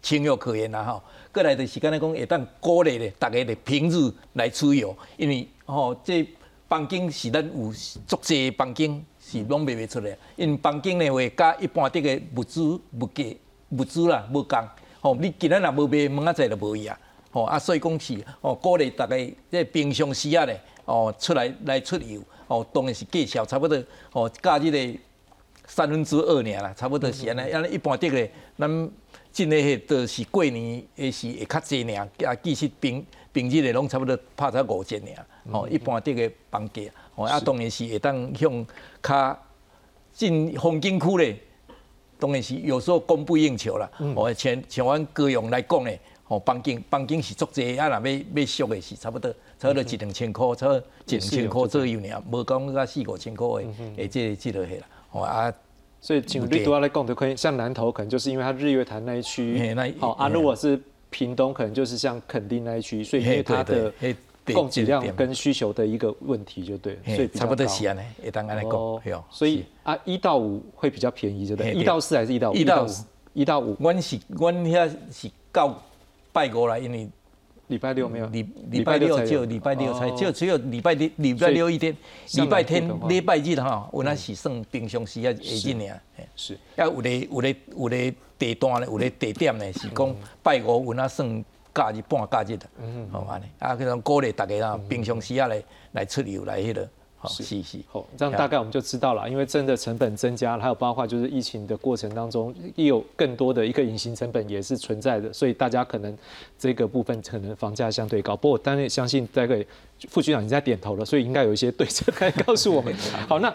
[0.00, 1.02] 情有可原啦吼。
[1.30, 6.26] 过来的时间来讲，会当鼓励咧，大家咧平日来出游，因为吼这
[6.66, 7.70] 房间是咱有
[8.06, 13.22] 足济房间是拢卖袂出来，因房间咧话甲一般的个物资物价
[13.68, 14.58] 物资啦无共，
[15.02, 16.98] 吼你今日若无卖，明仔载就无伊啊，
[17.30, 19.16] 吼啊所以讲是吼鼓励大家
[19.50, 23.78] 即平常时啊咧，哦出来来出游，哦当然是介绍差不多，
[24.12, 24.98] 哦假日咧。
[25.66, 27.52] 三分之二年啦，差不多是安尼。
[27.52, 28.90] 安尼一般的个，咱
[29.30, 35.16] 进的迄都是过年的是会较济年，啊，其实平平日的拢差不多拍才五千年。
[35.50, 36.82] 哦，一般的个房价，
[37.14, 38.66] 哦，啊，当然是会当向
[39.02, 39.38] 较
[40.12, 41.36] 进风景区咧，
[42.18, 43.90] 当然是有时候供不应求啦。
[44.14, 45.98] 哦，像像阮高雄来讲咧，
[46.28, 53.64] 哦，房景房景是足济，啊，若要要俗的是差不多差不多一两千箍，差不多一两千箍左右尔，无讲到四五千箍的，
[53.96, 54.86] 诶，这这落去啦。
[55.12, 55.52] 哦啊，
[56.00, 60.78] 所以像绿都来讲就可以，像南投可能就是因为它日月潭那一区，好啊，如果是
[61.10, 63.92] 屏东可能就是像垦丁那一区，所以因为它的
[64.52, 72.54] 供给量跟需求的一个问题就对，所以差不多是安尼，也当安尼讲，所以啊一到五会比较便宜，就对，一到四还是一到五？
[72.54, 72.88] 一到五，
[73.34, 75.80] 一到五，阮是阮遐是到
[76.32, 77.08] 拜五来，因为。
[77.68, 81.96] 礼拜六没有，礼礼拜六只有礼拜六才就只有礼拜六礼拜六一天，
[82.34, 85.86] 礼拜天礼拜日哈，我那是算平常时啊下日呢，
[86.36, 91.44] 是，啊有咧有咧有咧地段咧有咧地点咧是讲拜五有那算
[91.74, 92.66] 假日半假日的，
[93.10, 96.72] 好安尼，啊可能鼓励大家啊平常时啊来来出游来迄
[97.28, 97.44] 个。
[97.44, 99.28] 是是，好，这样大概我们就知道了。
[99.28, 106.16] 因为真的成本增加了，还有包括就是疫情的过程当中，也有更多的一个隐形成本也是存在的，所以大家可能
[106.58, 108.36] 这个部分可能房价相对高。
[108.36, 109.64] 不过，当然相信这个
[110.08, 112.94] 副局长已经在点头了，所以应该有一些对策 可以告诉我们。
[113.28, 113.54] 好，那。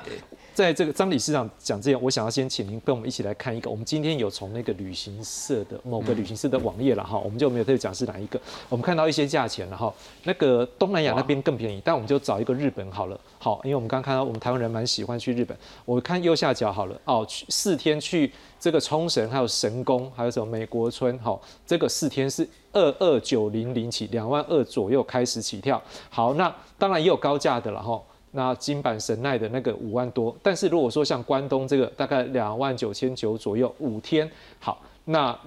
[0.58, 3.70] 在这个张理事长讲之前，我想要先请您跟我们一起来看一个。
[3.70, 8.42] 我们今天有从那个旅行社的某个旅行社的网页了哈，我们就没有特别讲是哪一个。
[8.68, 9.94] 我们看到一些价钱了哈，
[10.24, 13.20] 那个东南亚那边更便宜，但我们就找一个日本好了。
[13.38, 15.56] 好，因为我们刚看到我们台湾人蛮喜欢去日本。
[15.86, 25.80] 我看右下角好了哦，去四天去这个冲绳，还有神宫，还有什么美国村，好，这个四天是二二九零零起，两万二左右开始起跳。
[26.10, 28.02] 好，那当然也有高价的了哈。
[28.32, 35.38] 那金版神奈的那个五万多，但是如果说像关东这个大概两万九千九左右，五天好，那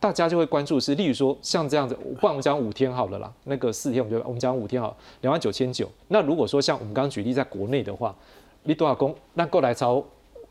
[0.00, 5.88] 大家就会关注是，例如说像这样子，不然我们讲五天好了啦，那个四天我们就我们讲五天好，两万九千九。
[6.08, 8.14] 那如果说像我们刚刚举例在国内的话，
[8.64, 10.04] 你多少公那过来超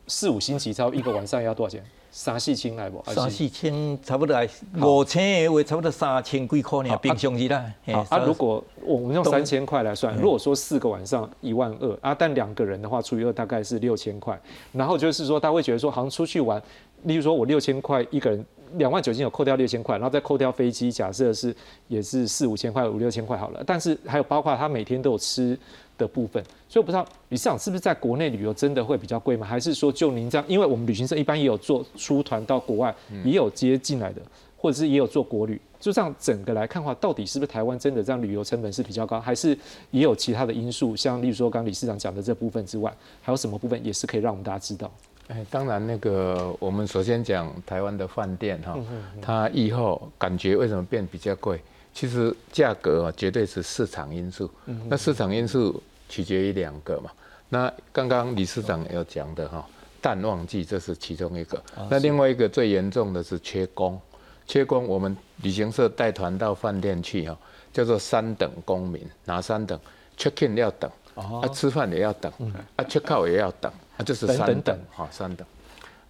[0.07, 1.83] 四五星期超一个晚上要多少钱？
[2.15, 3.03] 三四千来不？
[3.07, 4.47] 三四千差不多来
[4.79, 7.65] 五千的话，差不多三千几块呢，平常日啦。
[8.07, 14.39] 啊，如果我们用三千块来算，如果说四个晚上一万二啊，但两个人的话除以二大概是六千块。
[14.71, 16.61] 然后就是说，他会觉得说，好像出去玩，
[17.01, 21.55] 例如说我六千块一个人，两万九千有扣掉六千块，然后再扣掉飞机，假设是
[21.87, 23.63] 也是四五千块五六千块好了。
[23.65, 25.57] 但是还有包括他每天都有吃。
[25.97, 29.45] 的部分，所以我不知道李市长是不是在国内旅游真的会比较贵吗？
[29.45, 34.21] 还是说就您这样，因为我们旅行社一般也有做出团到国外，也有接进来的，
[34.57, 39.57] 或者是也有做国旅，就这样整个来看的话，到底是不是台湾真的这样旅游成本是比较高，还是
[39.91, 40.95] 也有其他的因素？
[40.95, 44.91] 像例如说刚李市长讲的这部分之外，还有什么部分也是可以让我们大家知道？
[45.29, 48.77] 哎，当然那个我们首先讲台湾的饭店哈，
[49.21, 51.61] 它以后感觉为什么变比较贵？
[51.93, 54.49] 其实价格啊，绝对是市场因素。
[54.87, 57.11] 那市场因素取决于两个嘛。
[57.49, 59.63] 那刚刚理事长有讲的哈，
[60.01, 61.61] 淡旺季这是其中一个。
[61.89, 63.99] 那另外一个最严重的是缺工。
[64.45, 67.37] 缺工，我们旅行社带团到饭店去哈，
[67.71, 69.01] 叫做三等公民。
[69.25, 69.79] 哪三等
[70.17, 72.31] ？check in 要等，啊吃饭也要等，
[72.75, 75.47] 啊 check out 也要等，啊就是三等哈三等。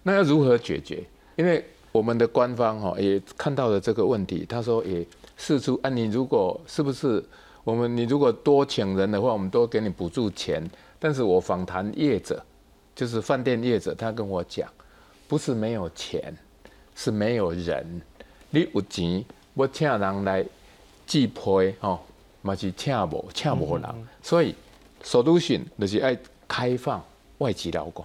[0.02, 1.04] 那要如何解决？
[1.36, 1.64] 因为
[1.94, 5.06] 我们的官方哈也看到了这个问题，他说也。
[5.36, 7.22] 试出啊，你如果是不是
[7.64, 7.96] 我们？
[7.96, 10.64] 你如果多请人的话，我们多给你补助钱。
[11.00, 12.40] 但是我访谈业者，
[12.94, 14.70] 就是饭店业者，他跟我讲，
[15.26, 16.32] 不是没有钱，
[16.94, 18.00] 是没有人。
[18.50, 19.24] 你有钱，
[19.54, 20.46] 我请人来
[21.04, 21.98] 寄配哦，
[22.42, 23.92] 嘛是请无请无人，
[24.22, 24.54] 所以
[25.02, 26.16] solution 就是爱
[26.46, 27.04] 开放
[27.38, 28.04] 外籍劳工。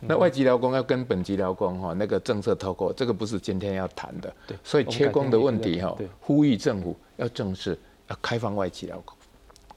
[0.00, 4.32] 那外籍劳工要跟本籍劳工哈那个政策透过，这个不是今天要谈的。
[4.46, 7.76] 对，所以缺工的问题哈，呼吁政府要正视，
[8.08, 9.16] 要开放外籍劳工。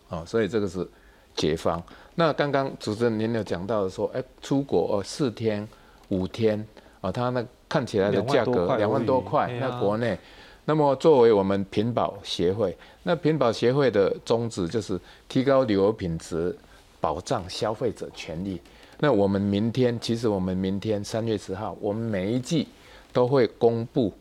[0.10, 0.88] 哦，所以这个是
[1.36, 1.82] 解放。
[2.16, 5.68] 那刚刚主持人您有讲到说，哎，出国哦四天
[6.10, 6.64] 五天
[7.00, 10.20] 啊，他那看起来的价格两万多块，那国内，
[10.66, 16.56] 那么作为我们品保协会，那品保协会的宗旨就是提高旅游品质，
[17.00, 18.62] 保障消费者权益。
[19.04, 22.68] 那我们明天，其实我们明天三月十号，我们每一季
[23.12, 24.14] 都会公布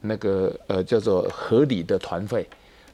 [0.00, 2.44] 那个呃叫做合理的团费。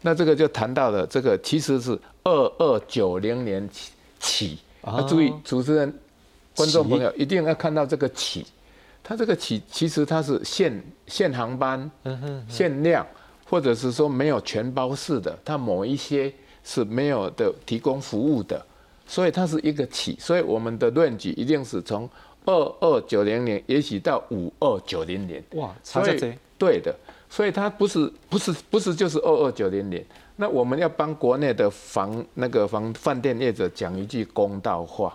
[0.02, 5.90] 那这个就谈到了这个其实是二二九零年起起，啊，注意主持人、
[6.54, 8.46] 观众朋友一定要看到这个起，
[9.02, 11.90] 它这个起其实它是限限航班、
[12.46, 13.06] 限量，
[13.48, 16.30] 或者是说没有全包式的，它某一些
[16.62, 18.62] 是没有的提供服务的。
[19.10, 22.08] 所以它是一个起，所以我们的论据一定是从
[22.44, 25.42] 二二九零年，也许到五二九零年。
[25.56, 26.32] 哇，差在这。
[26.56, 26.94] 对的，
[27.28, 30.04] 所以它不是不是不是就是二二九零年。
[30.36, 35.12] 那我们要帮国内的房那个房饭店业者讲一句公道话，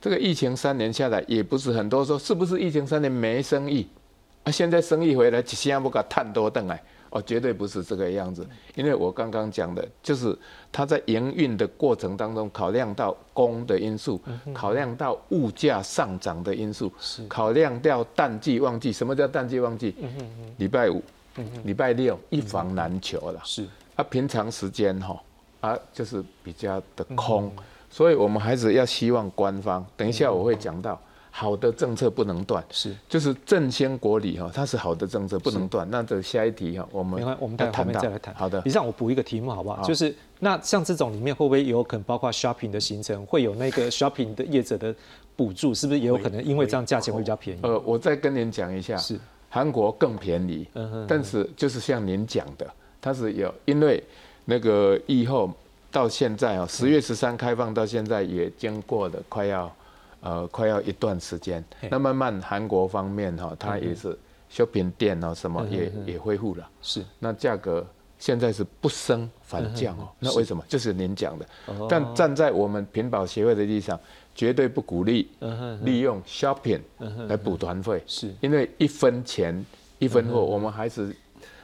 [0.00, 3.88] 这个疫情三年下来，也不是很多说是不是疫情三年没生意
[4.44, 4.52] 啊？
[4.52, 6.80] 现在生意回来，现在不搞探多顿来。
[7.12, 10.34] 哦，绝对不是这个样子，因为我刚刚讲的，就是
[10.72, 14.18] 它在营运的过程当中，考量到供的因素，
[14.54, 16.90] 考量到物价上涨的因素，
[17.28, 18.90] 考量到淡季旺季。
[18.90, 19.94] 什么叫淡季旺季？
[20.56, 21.02] 礼拜五、
[21.64, 23.38] 礼拜六一房难求了。
[23.44, 25.22] 是啊，平常时间哈
[25.60, 27.52] 啊，就是比较的空，
[27.90, 29.84] 所以我们还是要希望官方。
[29.98, 30.98] 等一下我会讲到。
[31.34, 35.88] 好的政策不能断，是就是振兴国力哈，它是好的政策不能断。
[35.90, 38.34] 那这下一题哈，我们我们待后面再来谈。
[38.34, 39.82] 好的，你让我补一个题目好不好？
[39.82, 44.94] 就是那像这种里面会不会有可能包括 shopping 的行程，会有那个 shopping 的业者的
[45.34, 47.60] 补助，是不是也有可能因为这样价钱会比较便宜？
[47.62, 49.18] 呃，我再跟您讲一下，是
[49.48, 52.70] 韩国更便宜，嗯但是就是像您讲的，
[53.00, 54.04] 它是有因为
[54.44, 55.50] 那个疫后
[55.90, 59.74] 到现在啊，十月十三开放到现在也经过了快要。
[60.22, 64.16] 呃，快要一段时间，那慢慢韩国方面哈，它也是
[64.50, 66.70] shopping 店哦，什么也也恢复了。
[66.80, 67.84] 是，那价格
[68.20, 70.08] 现在是不升反降哦。
[70.20, 70.62] 那为什么？
[70.68, 71.46] 就是您讲的。
[71.88, 73.98] 但站在我们屏保协会的立场，
[74.32, 75.28] 绝对不鼓励
[75.82, 76.80] 利用 shopping
[77.26, 78.00] 来补团费。
[78.06, 79.66] 是，因为一分钱
[79.98, 81.16] 一分货，我们还是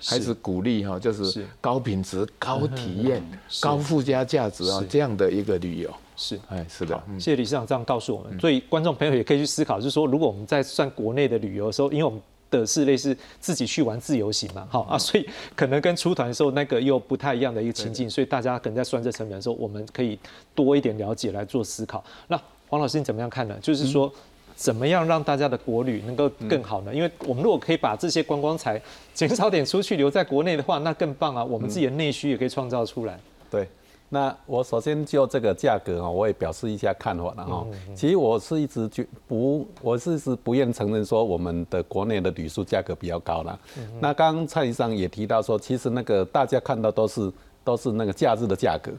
[0.03, 3.23] 还是鼓励哈，就是高品质、高体验、
[3.61, 5.95] 高附加价值啊这样的一个旅游。
[6.21, 20.19] 是，哎，是的，谢谢理事长这样告诉我们，所以观众朋友也可以去思考，就是说，如果我们在算国内的旅游的时候，因为我们的是类似自己去玩自由行嘛，好啊，所以可能跟出团的时候那个又不太一样的一个情境，所以大家可能在算这成本的时候，我们可以
[20.57, 22.03] 多一点了解来做思考。
[22.27, 23.57] 那黄老师你怎么样看呢？
[23.63, 24.13] 就是说，
[24.57, 26.93] 怎么样让大家的国旅能够更好呢？
[26.93, 28.83] 因为我们如果可以把这些观光财
[29.15, 31.45] 减少点出去留在国内的话，那更棒啊！
[31.45, 33.21] 我们自己的内需也可以创造出来。
[33.49, 33.69] 对。
[34.11, 37.67] 那我首先就这个价格啊，我也表示一下看法了哈。
[37.95, 43.59] 其实我是一直就不，我是是不愿承认说我们的国内的旅宿价格比较高了。
[44.01, 47.31] 那刚刚蔡医生也提到说，其实那个大家看到都是
[47.63, 48.91] 都是那个假日的价格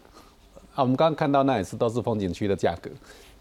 [0.75, 0.83] 啊。
[0.83, 2.91] 我们刚刚看到那也是都是风景区的价格。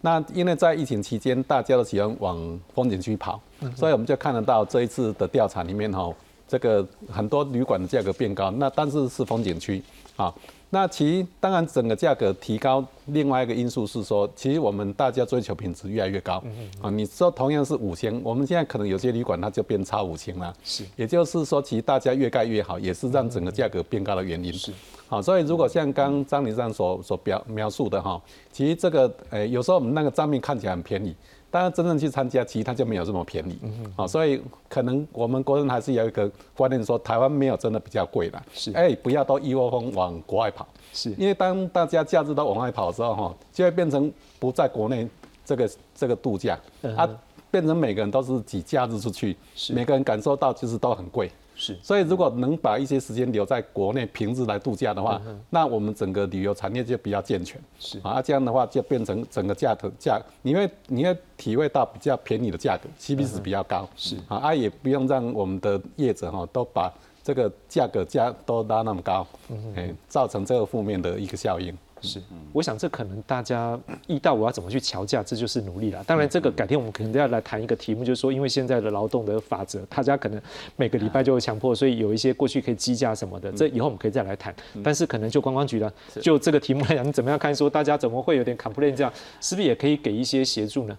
[0.00, 3.38] 那因为在疫情期间，大家都喜欢往风景区跑，
[3.76, 6.10] 所以我们就看得到这一次的调查里面哈，
[6.46, 9.82] 这个很多旅馆的价格变高，那但是是风景区
[10.16, 10.32] 啊。
[10.70, 16.42] 那其当然，整个价格提高，另外一个因素是说，其实我们大家追求品质越来越高。
[16.82, 20.54] 啊，你说同样是五星，我们现在可能有些旅馆它就变超五星了。
[20.62, 24.52] 是，也就是说，其实大家越盖越好，也是让整个价格变高的原因。
[24.52, 24.70] 是，
[25.08, 28.20] 好，所以如果像刚张理事长所所表描述的哈，
[28.52, 31.16] 其实这个，诶，有时候我们那个账面看起来很便宜。
[31.50, 33.58] 当然，真正去参加，其实它就没有这么便宜。
[33.62, 38.42] 嗯好，所以可能我们国人还是有一个观念，说台湾没有真的比较贵啦。
[38.52, 38.70] 是。
[38.72, 40.68] 哎，不要都一窝蜂往国外跑。
[40.92, 41.10] 是。
[41.12, 45.08] 因为当大家假日都往外跑的时候，哈，就会变成不在国内
[45.44, 46.58] 这个这个度假，
[46.96, 47.08] 啊，
[47.50, 49.36] 变成每个人都是挤假日出去，
[49.70, 51.30] 每个人感受到就是都很贵。
[51.60, 57.60] 是，所以如果能把一些时间留在国内平日来度假的话，那我们整个旅游产业就比较健全。
[57.80, 63.88] 是啊，这样的话就变成整个价头价，你会你会体会到比较便宜的价格，CP 值比较高。
[63.96, 66.92] 是啊，啊也不用让我们的业者哈都把
[67.24, 69.26] 这个价格价都拉那么高，
[69.74, 71.76] 哎，造成这个负面的一个效应。
[72.00, 72.22] 是，
[72.52, 76.02] 我想这可能大家一到我要怎么去调价，这就是努力了。
[76.04, 80.40] 当然，这个改天我们可能都要来谈一个题目，就是说，因为现在的劳动的法则，大家可能
[80.76, 84.54] 每个礼拜就会强迫，所以有一些过去可以积价什么的，这以后我们可以再来谈。
[84.82, 85.92] 但是可能就观光局呢，
[86.22, 87.54] 就这个题目来讲，你怎么样看？
[87.54, 90.96] 说大家怎么会有点 complain 这样，是不是也可以给一些协助呢？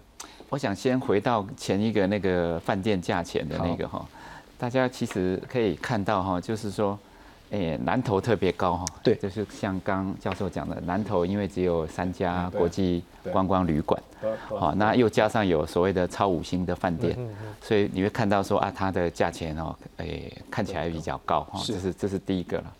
[0.48, 4.06] 我想先回到前一个那个饭店价钱的那个哈，
[4.58, 6.98] 大家其实可以看到哈，就是说。
[7.50, 14.00] 诶，南投特别高哈，对，就是像刚教授讲的，南投因为只有三家国际观光旅馆，
[14.48, 17.18] 好，那又加上有所谓的超五星的饭店，
[17.60, 22.74] 所以你会看到说啊，它的价钱哦，诶，看起来比较高哈，这是这是第一个了。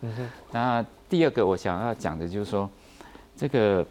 [0.53, 2.71] 那第二个我想要讲的就是说，
[3.37, 3.85] 这个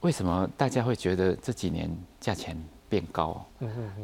[0.00, 2.56] 为什么大家会觉得这几年价钱？
[2.92, 3.42] 变高，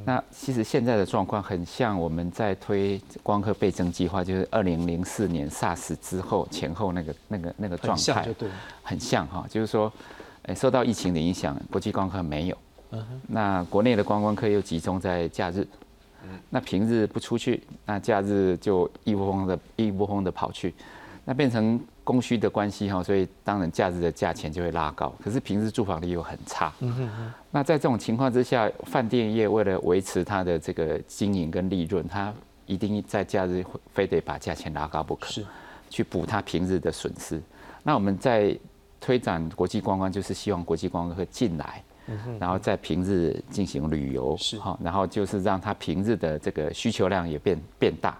[0.07, 8.26] 那其实现在的状况很像我们在推光刻倍增计划，就是二零零四年 SARS 之后前后那个那个那个状态，
[8.82, 9.93] 很像哈，就是说，
[10.45, 12.57] 诶，受到疫情的影响，国际光刻没有，
[13.26, 15.68] 那国内的观光客又集中在假日，
[16.49, 20.74] 那平日不出去，那假日就一窝蜂的一窝蜂的跑去，
[21.26, 21.78] 那变成。
[22.09, 25.15] 供需的关系哈，所以当然假日的价钱就会拉高。
[25.23, 26.73] 可是平日住房率又很差。
[27.51, 32.33] 那在这种情况之下，饭店业为了维持它的这个经营跟利润，它
[32.65, 35.45] 一定在假日非得把价钱拉高不可，是
[35.91, 37.39] 去补它平日的损失。
[37.83, 38.57] 那我们在
[38.99, 41.85] 推展国际观光，就是希望国际观光客进来。
[42.39, 44.59] 然后在平日进行旅游，是。
[44.59, 48.19] 哈，然后就是让它平日的这个需求量也变变大，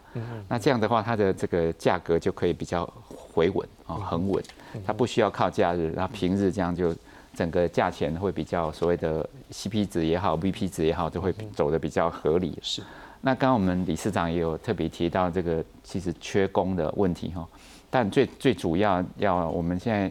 [0.49, 4.43] 那这样的话，它的这个价格就可以比较回稳啊，很稳，
[4.86, 6.95] 它不需要靠假日，然后平日这样就
[7.34, 12.59] 整个价钱会比较所谓的 CP 值也好，VP 值也好，都会走的比较合理。
[12.62, 12.82] 是，
[13.20, 17.47] 那刚刚我们理事长也有特别提到这个其实缺工的问题哈，
[17.89, 20.11] 但最最主要要我们现在。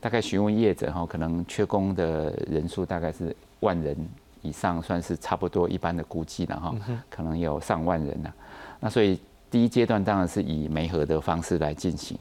[0.00, 3.94] 大概询问业者哈，可能缺工的人数大概是万人
[4.40, 6.74] 以上，算是差不多一般的估计了哈，
[7.10, 8.32] 可能有上万人呢。
[8.80, 9.20] 那所以
[9.50, 12.18] 第一阶段当然是以媒合的方式来进行。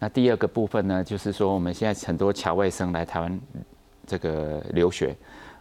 [0.00, 3.40] 那第二个部分呢，就是说我们现在很多侨外生来台湾
[4.06, 5.14] 这个留学，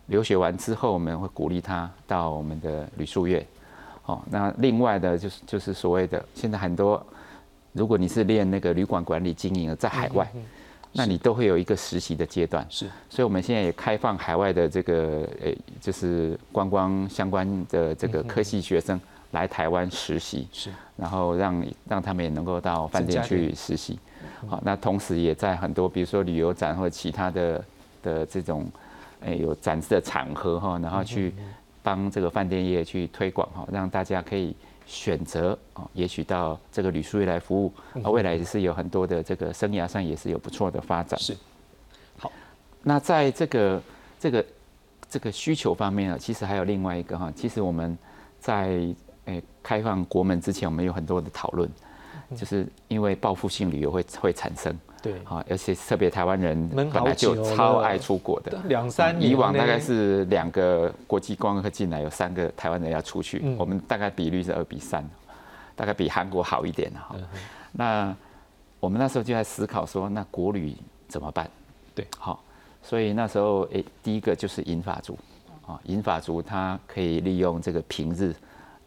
[0.08, 3.46] 留学完之后我们会鼓励他到我们的旅宿业。
[4.06, 7.06] 哦，那另外的就是就是所谓的现在很多，
[7.74, 10.28] 如果你是练那个旅馆管理经营，在海外。
[10.94, 19.00] 那你都会有一个实习的阶段，是，所以我们现在也开放海外的这个诶，就是观光相关的这个科系学生
[19.32, 23.98] 来台湾实习，是，然后让让他们也能够到饭店去实习，
[24.48, 27.66] 好，那同时也在很多比如说旅游展或者其他的
[28.04, 28.70] 的这种
[29.22, 31.34] 诶有展示的场合哈，然后去
[31.82, 34.56] 帮这个饭店业去推广哈，让大家可以。
[34.86, 37.74] 选择啊，也许到这个旅宿业来服务，
[38.04, 41.20] 啊，未来也是有很多的这个生涯上也是有不错的发展。
[41.20, 41.36] 是，
[42.18, 42.32] 好，
[42.82, 43.82] 那在这个
[44.20, 44.46] 这个
[45.10, 47.98] 这个需求方面啊，其实还有另外一个哈，其实我们
[48.40, 48.80] 在
[49.26, 51.70] 诶开放国门之前，我们有很多的讨论，
[52.36, 54.78] 就是因为报复性旅游会会产生。
[55.04, 65.06] 对，好，而且特别台湾人本来就超爱出国的，两三以往大概是两个国际观光客进来，有三个台湾人要出去，我们大概比率是二比三，
[65.76, 67.18] 大概比韩国好一点哈。
[67.74, 68.16] 那
[68.80, 70.74] 我们那时候就在思考说，那国旅
[71.10, 71.50] 怎么办？
[71.94, 72.42] 对，好，
[72.82, 75.20] 所以那时候诶，第一个就是银发族
[75.68, 78.34] 啊，银发族他可以利用这个平日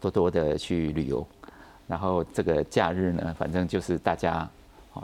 [0.01, 1.23] 多多的去旅游，
[1.85, 4.49] 然后这个假日呢，反正就是大家。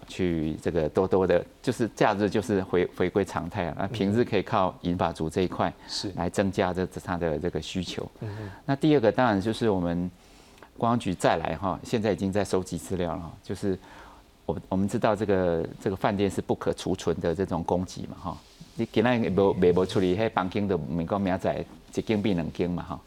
[0.07, 3.75] 去这个多多的，就是假日就是回回归常态啊。
[3.79, 8.09] 那平日可以靠银发族这一块是来增加这它的这个需求。
[8.65, 10.09] 那第二个当然就是我们
[10.77, 13.31] 公安局再来哈，现在已经在收集资料了。
[13.43, 13.77] 就是
[14.45, 18.37] 我我们知道这个这个饭店是不可储存的这种供给嘛哈。
[18.75, 21.65] 你今日无未无处理，迄房间的每个明仔
[21.95, 23.01] 一间变两间嘛哈。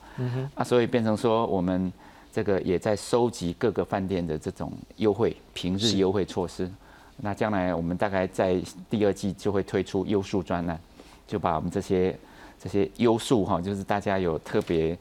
[0.54, 1.92] 啊，所以变成说我们。
[2.36, 6.70] 这个也在收集各个饭店的这种优惠平日优惠措施，
[7.16, 8.60] 那将来我们大概在
[8.90, 10.78] 第二季就会推出优数专栏，
[11.26, 12.14] 就把我们这些
[12.58, 14.94] 这些优数哈，就是大家有特别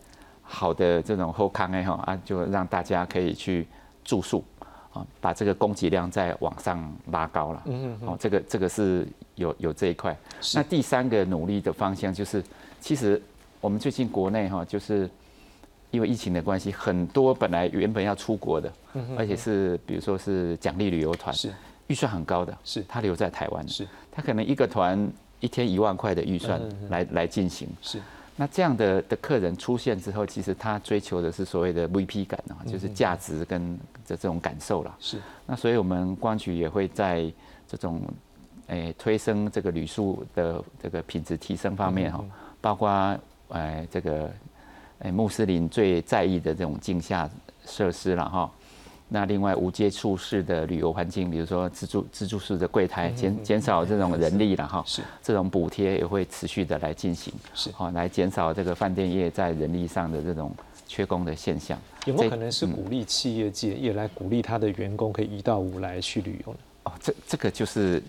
[0.43, 3.67] 好的这种后康哎哈啊，就让大家可以去
[4.05, 4.41] 住宿
[4.93, 7.61] 啊，把这个供给量再往上拉高了。
[7.65, 8.07] 嗯嗯。
[8.07, 9.05] 哦，这个这个是
[9.36, 10.17] 有有这一块。
[10.53, 12.41] 那第三个努力的方向就是，
[12.79, 13.21] 其实
[13.59, 15.09] 我们最近国内哈就是。
[15.91, 18.71] 因为疫情的关系，很多本来原本要出国的，
[19.17, 21.53] 而且是比如说是奖励旅游团，是。
[21.88, 22.83] 预算很高的，是。
[22.88, 23.88] 他留在台湾，是。
[24.11, 25.07] 他可能一个团
[25.39, 26.59] 一天一万块的预算
[26.89, 28.01] 来来进行，是。
[28.36, 33.77] 那这样的的客人出现之后，其实他追求的是所谓的 VP 感啊，就是价值跟
[34.07, 35.21] 的这种感受了，是。
[35.45, 37.31] 那所以我们光局也会在
[37.67, 38.01] 这种
[38.67, 42.25] 诶推升这个旅宿的这个品质提升方面哈，
[42.59, 42.89] 包括
[43.49, 44.29] 诶这个
[44.99, 47.29] 诶穆斯林最在意的这种镜下
[47.65, 48.51] 设施了哈。
[49.07, 54.83] 那另外无接触式的旅游环境，比如说自助自助式的柜台，减减少这种人力了哈。
[54.85, 55.03] 是。
[55.21, 57.31] 这种补贴也会持续的来进行。
[57.53, 57.69] 是。
[57.71, 60.51] 好，来减少这个饭店业在人力上的这种
[60.87, 61.77] 缺工的现象。
[62.05, 66.59] 有没有可能是鼓励企业界也来鼓励他的员工可以一到五来去旅游呢？
[66.85, 68.01] 哦，这这个就是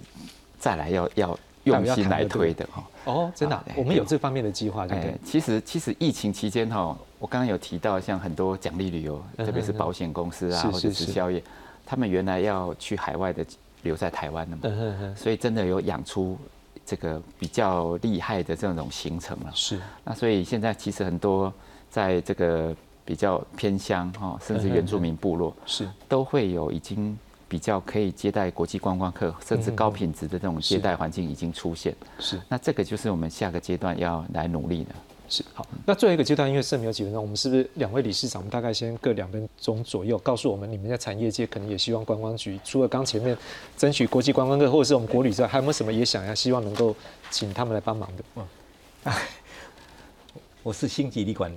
[0.58, 2.84] 再来要要用心来推的哈。
[3.04, 5.14] 哦，真的，我们有这方面的计划，对不对？
[5.24, 11.42] 其实其实疫情期间哈，我刚刚有提到，像很多奖励旅游，特别是保险公司啊，或者是宵夜，
[11.84, 13.44] 他们原来要去海外的，
[13.82, 16.38] 留在台湾的嘛，所以真的有养出
[16.84, 19.50] 这个比较厉害的这种行程了。
[19.54, 21.52] 是，那所以现在其实很多
[21.90, 25.88] 在这个比较偏乡哈，甚至原住民部落是。
[26.08, 27.16] 都会有已经。
[27.48, 31.94] 比较可以接待国际观光客，甚至高品质的这种接待环境已经出现。
[32.18, 34.90] 是，那这个就是我们下个阶段要来努力的。
[35.28, 43.36] 是，好，那最后一个阶段，因为剩没有几分钟，我们是不是两位理事长，我们大概先各两分钟左右，告诉我们你们在产业界可能也希望观光局除了刚前面
[43.76, 46.94] 争取国际观光客或者是我们国旅之外，还有没有什么也想要希望能够
[47.30, 48.24] 请他们来帮忙的？
[48.36, 49.12] 嗯，
[50.62, 51.52] 我是星级旅馆，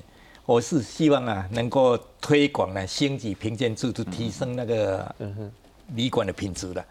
[0.47, 5.51] 我是希望啊，能够推广呢星级评鉴制度，提升那个嗯哼。
[5.95, 6.85] 旅馆的品质了，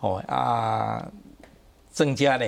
[0.00, 1.10] 哦啊，
[1.90, 2.46] 增加呢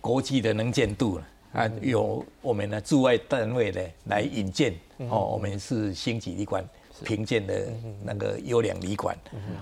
[0.00, 4.74] 国际的能见度了啊，有我们的驻外单位呢来引荐。
[5.10, 6.64] 哦，我们是星级旅馆
[7.04, 7.68] 评鉴的
[8.02, 9.16] 那个优良旅馆。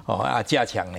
[0.06, 0.98] 哦啊，加强呢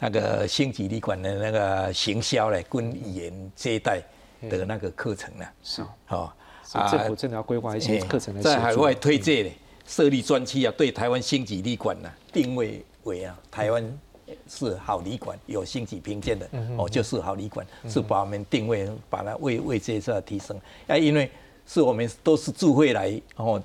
[0.00, 4.00] 那个星级旅馆的那个行销呢跟语言接待
[4.48, 5.82] 的那个课程呢是。
[6.08, 6.32] 哦
[6.72, 9.50] 啊，政府真的要规划一些课程来在海外推介呢
[9.86, 12.82] 设立专区啊，对台湾星级旅馆呢定位。
[13.04, 13.98] 为啊，台湾
[14.48, 20.58] 是好旅馆，有星级评鉴的哦，就是好旅馆，是把我们定位，把它为为这些提升。
[20.86, 21.30] 啊，因为
[21.66, 23.62] 是我们都是住会来哦，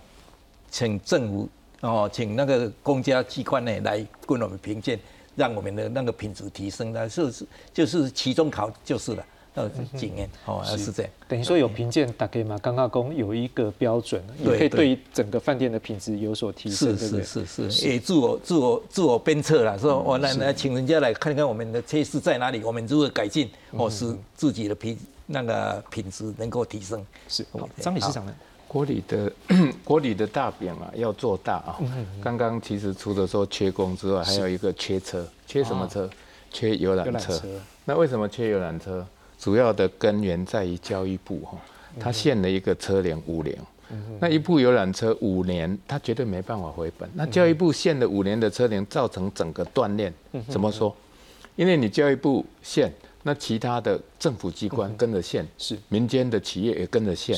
[0.70, 1.50] 请政府
[1.82, 5.00] 哦，请那个公家机关呢来跟我们评鉴，
[5.36, 9.26] 让我们的那个品质提升，那是是就是期中考就是了。
[9.60, 11.12] 呃，经验哦，是这样。
[11.28, 27.06] 等于说有评鉴打给嘛，刚刚公有一个标准，也可以对整个饭店的品质有所提升，是是是是，也自我自我自我鞭策了，说我来来请人家来看看我们的缺失在哪里，我们如何改进，或使自己的品那个品质能够提升。
[27.28, 27.46] 是，
[27.78, 28.34] 张理事长呢？
[28.66, 29.32] 国里的
[29.84, 31.80] 国里的大饼啊，要做大啊。
[32.24, 36.10] 刚刚其实除了说缺工之外，还有一个缺车，缺什么车？
[36.52, 37.40] 缺游览车。
[37.86, 39.06] 那为什么缺游览车？
[39.40, 41.58] 主要的根源在于教育部哈，
[41.98, 43.58] 他限了一个车龄五年，
[44.20, 47.10] 那一部游览车五年，他绝对没办法回本。
[47.14, 50.14] 那教育部限了五年的车龄，造成整个断链。
[50.50, 50.94] 怎么说？
[51.56, 57.38] 因为你教育部限，那其他的政府机关跟着限，是民间的企业也跟着限，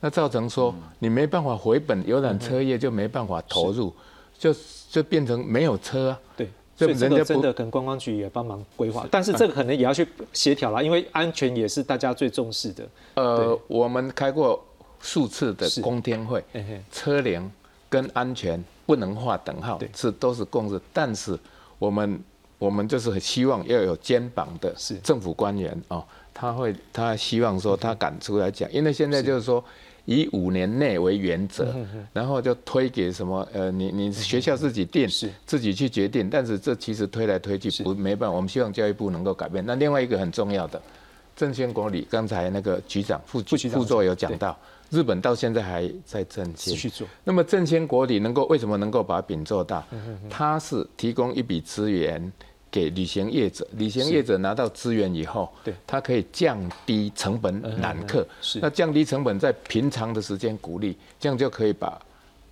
[0.00, 3.92] 那造成说你没办法回本，游览车业就没办法投入，
[4.38, 4.54] 就
[4.88, 6.16] 就变成没有车。
[6.36, 6.48] 对。
[6.86, 12.88] 所以这个真的跟观光局也帮忙规划，但是这个可能也要去协调啦，因为安全也是大家最重视的。
[13.14, 14.64] 呃，我们开过
[15.00, 16.42] 数次的公天会，
[16.90, 17.50] 车龄
[17.90, 20.80] 跟安全不能划等号，是都是共识。
[20.92, 21.38] 但是
[21.78, 22.18] 我们
[22.58, 26.02] 我们就是很希望要有肩膀的政府官员哦，
[26.32, 29.62] 他会他希望说他敢出来讲，因为现在就是说。
[30.10, 31.72] 以五年内为原则，
[32.12, 33.46] 然后就推给什么？
[33.52, 35.08] 呃，你你学校自己定，
[35.46, 36.28] 自己去决定。
[36.28, 38.34] 但是这其实推来推去不没办法。
[38.34, 39.64] 我们希望教育部能够改变。
[39.64, 40.82] 那另外一个很重要的，
[41.36, 43.40] 正先国理，刚才那个局长副
[43.70, 44.58] 副座有讲到，
[44.90, 47.06] 日本到现在还在正先继续做。
[47.22, 49.86] 那么正先国理能够为什么能够把饼做大？
[50.28, 52.32] 它是提供一笔资源。
[52.70, 56.56] 给旅行业者，旅行业者拿到资源以后，对，他可以降
[56.86, 58.26] 低成本揽客。
[58.40, 62.00] 是，那降低成本在平常的时间鼓励，这样就可以把。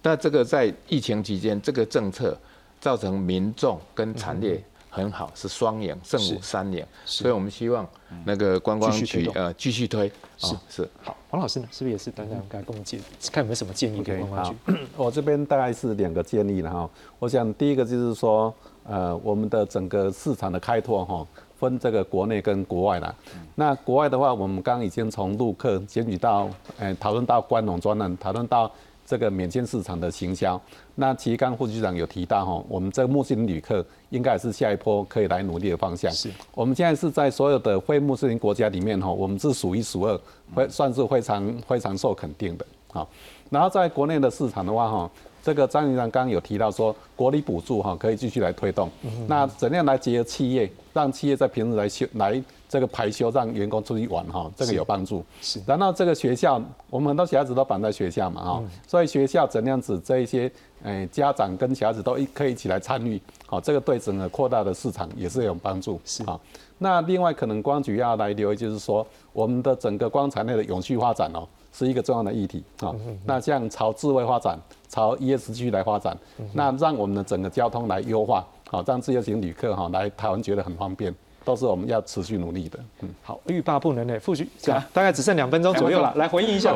[0.03, 2.37] 那这个在疫情期间，这个政策
[2.81, 4.63] 造成民众跟产业
[4.99, 6.85] 很好，是双赢，胜五三赢。
[7.05, 7.87] 所以我们希望
[8.25, 10.11] 那个观光局呃继续推。
[10.37, 13.01] 是是好，黄老师呢，是不是也是等等该跟我们建，
[13.33, 14.57] 看有没有什么建议给观光局？
[14.97, 16.91] 我这边大概是两个建议了哈。
[17.19, 18.55] 我想第一个就是说。
[18.91, 21.27] 呃，我们的整个市场的开拓哈，
[21.59, 23.15] 分这个国内跟国外啦。
[23.55, 28.73] 那国外的话，我们刚刚已经从陆客检举到，呃，讨论到关农专栏，讨论到
[29.09, 30.61] 这个免签市场的行销。
[30.97, 36.13] 那其实刚副局长有提到哈，我们这个穆斯林旅客应该是下一波可以来努力的方向。
[36.13, 40.21] 是，我们现在是在所有的非穆斯林国家里面哈，我们是数一数二，
[40.55, 42.67] 会算是非常非常受肯定的。
[42.93, 43.07] 啊，
[43.49, 45.11] 然后在国内的市场的话哈。
[45.43, 48.91] 这个张局长刚刚有提到说，国力补助哈可以继续来推动。
[49.27, 55.25] 那怎样来结合企业，让企业在平日来休来这个排休，让员工出去玩哈，这个有帮助。
[55.41, 55.61] 是。
[55.67, 56.61] 然后这个学校，
[56.91, 60.51] 我们很多小孩子都绑在学校嘛哈，所以学校怎样子这一些，
[60.83, 66.01] 诶家长跟小孩子都一可以一起来参与，好，这个对整个扩大的市场也是有帮助。
[66.05, 66.39] 是啊。
[66.77, 71.47] 那另外可能光局要来留意，就是说我们的整个光产业的永续发展哦。
[71.71, 72.93] 是一个重要的议题啊。
[73.25, 74.59] 那像朝智慧发展、
[74.89, 76.17] 朝 ESG 来发展，
[76.53, 81.15] 那让我们的整个交通来优化，好让自由行旅客哈来台湾觉得很方便，
[81.45, 82.79] 都是我们要持续努力的。
[83.01, 86.75] 嗯，好，欲罢不能的副局长，大概只剩两分钟左右了，来回应一下。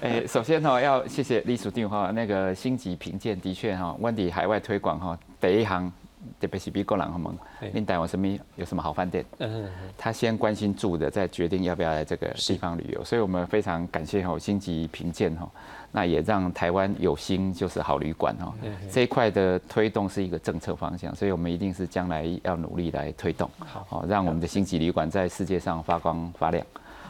[0.00, 5.92] 诶， 首先哈要谢谢李署定哈那个星级评鉴，的确哈，温迪海外推广哈第一行。
[6.40, 7.32] 特别是比国人他们，
[7.72, 9.24] 您带我什么有什么好饭店？
[9.38, 13.04] 嗯，他先关心住的，再决定要不要来这个地方旅游。
[13.04, 15.50] 所以我们非常感谢哈星级评鉴哈，
[15.92, 18.54] 那也让台湾有心就是好旅馆哈。
[18.90, 26.64] 这一块的推动是一个政策方向，所以我们一定是将来要努力来推动，好，让我们的星级旅馆在世界上发光发亮。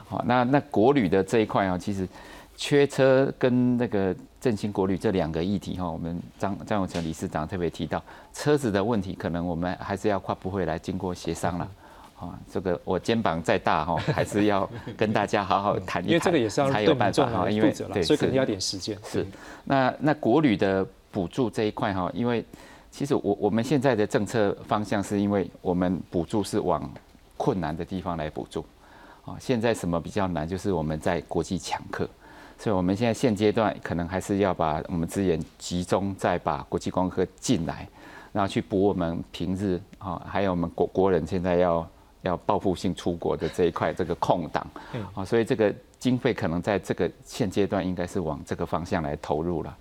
[0.06, 2.08] 好，那那国旅的这一块啊，其实。
[2.56, 8.02] 缺车跟那个振兴国旅这两个议题哈，我们张张永成理事长特别提到
[8.32, 11.68] 车子的问题，可能我们还是要跨部会来经过协商了。
[12.16, 18.96] 啊，这个我肩膀再大哈， 还是要跟大家好好谈一谈， 因为这个也是要才有办法哈，因为对，所以可能要点时间。
[19.04, 19.26] 是，
[19.64, 22.44] 那那国旅的补助这一块哈，因为
[22.90, 26.88] 其实我我们现在的政策方向是因为我们补助是往
[27.36, 28.64] 困难的地方来补助。
[29.24, 30.48] 啊，现在什么比较难？
[30.48, 32.08] 就是我们在国际抢客。
[32.56, 37.86] 所以，我们现在现阶段可能还是要把我们资源集中在把国际光科进来，
[38.32, 41.86] 然后去补我们平日啊，还有我们国国人现在要
[42.22, 44.66] 要报复性出国的这一块这个空档
[45.14, 49.76] 啊，所以这个经费可能在这个现阶段应该是往这个方向来投入了。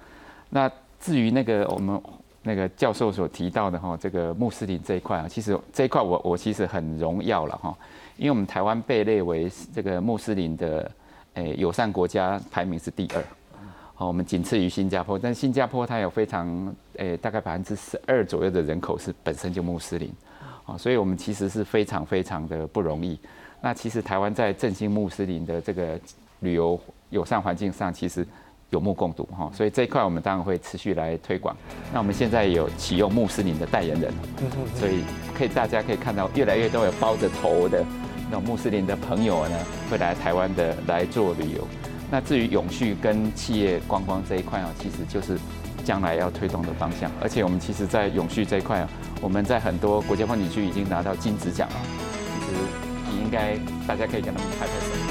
[0.50, 0.70] 那
[1.00, 2.02] 至于那个我们
[2.42, 7.74] 那个教授所提到的哈，这个穆斯林这一块啊，其实这一块我我其实很荣耀了哈，
[8.18, 10.92] 因为我们台湾被列为这个穆斯林的。
[11.36, 13.24] 诶，友善国家排名是第二，
[13.96, 20.14] 好，我们仅次于新加坡，但新加坡它有非常诶，大概百分之十二左右的人口是本身就穆斯林，
[20.66, 23.20] 啊，所以我们其实是非常非常的不容易。
[23.62, 26.00] 那其实台湾在振兴穆斯林的这个
[26.42, 26.80] 旅游
[27.10, 28.28] 友善环境上，其实
[28.70, 31.56] 有目共睹哈，所以这一块我们当然会持续来推广。
[31.92, 34.14] 那我们现在有启用穆斯林的代言人，
[34.76, 35.04] 所以
[35.36, 37.84] 可以大家可以看到越来越多有包着头的。
[38.40, 39.58] 穆斯林的朋友呢，
[39.90, 41.68] 会来台湾的来做旅游。
[42.12, 45.38] 那至于永续跟企业观光这一块啊，其实就是
[45.84, 47.12] 将来要推动的方向。
[47.22, 51.76] 而且我们其实，在永续这一块啊，我们在很多国家风景区已经拿到金质奖了。
[52.40, 52.62] 其实
[53.10, 53.58] 你应该
[53.88, 55.03] 大家可以跟他们拍拍手。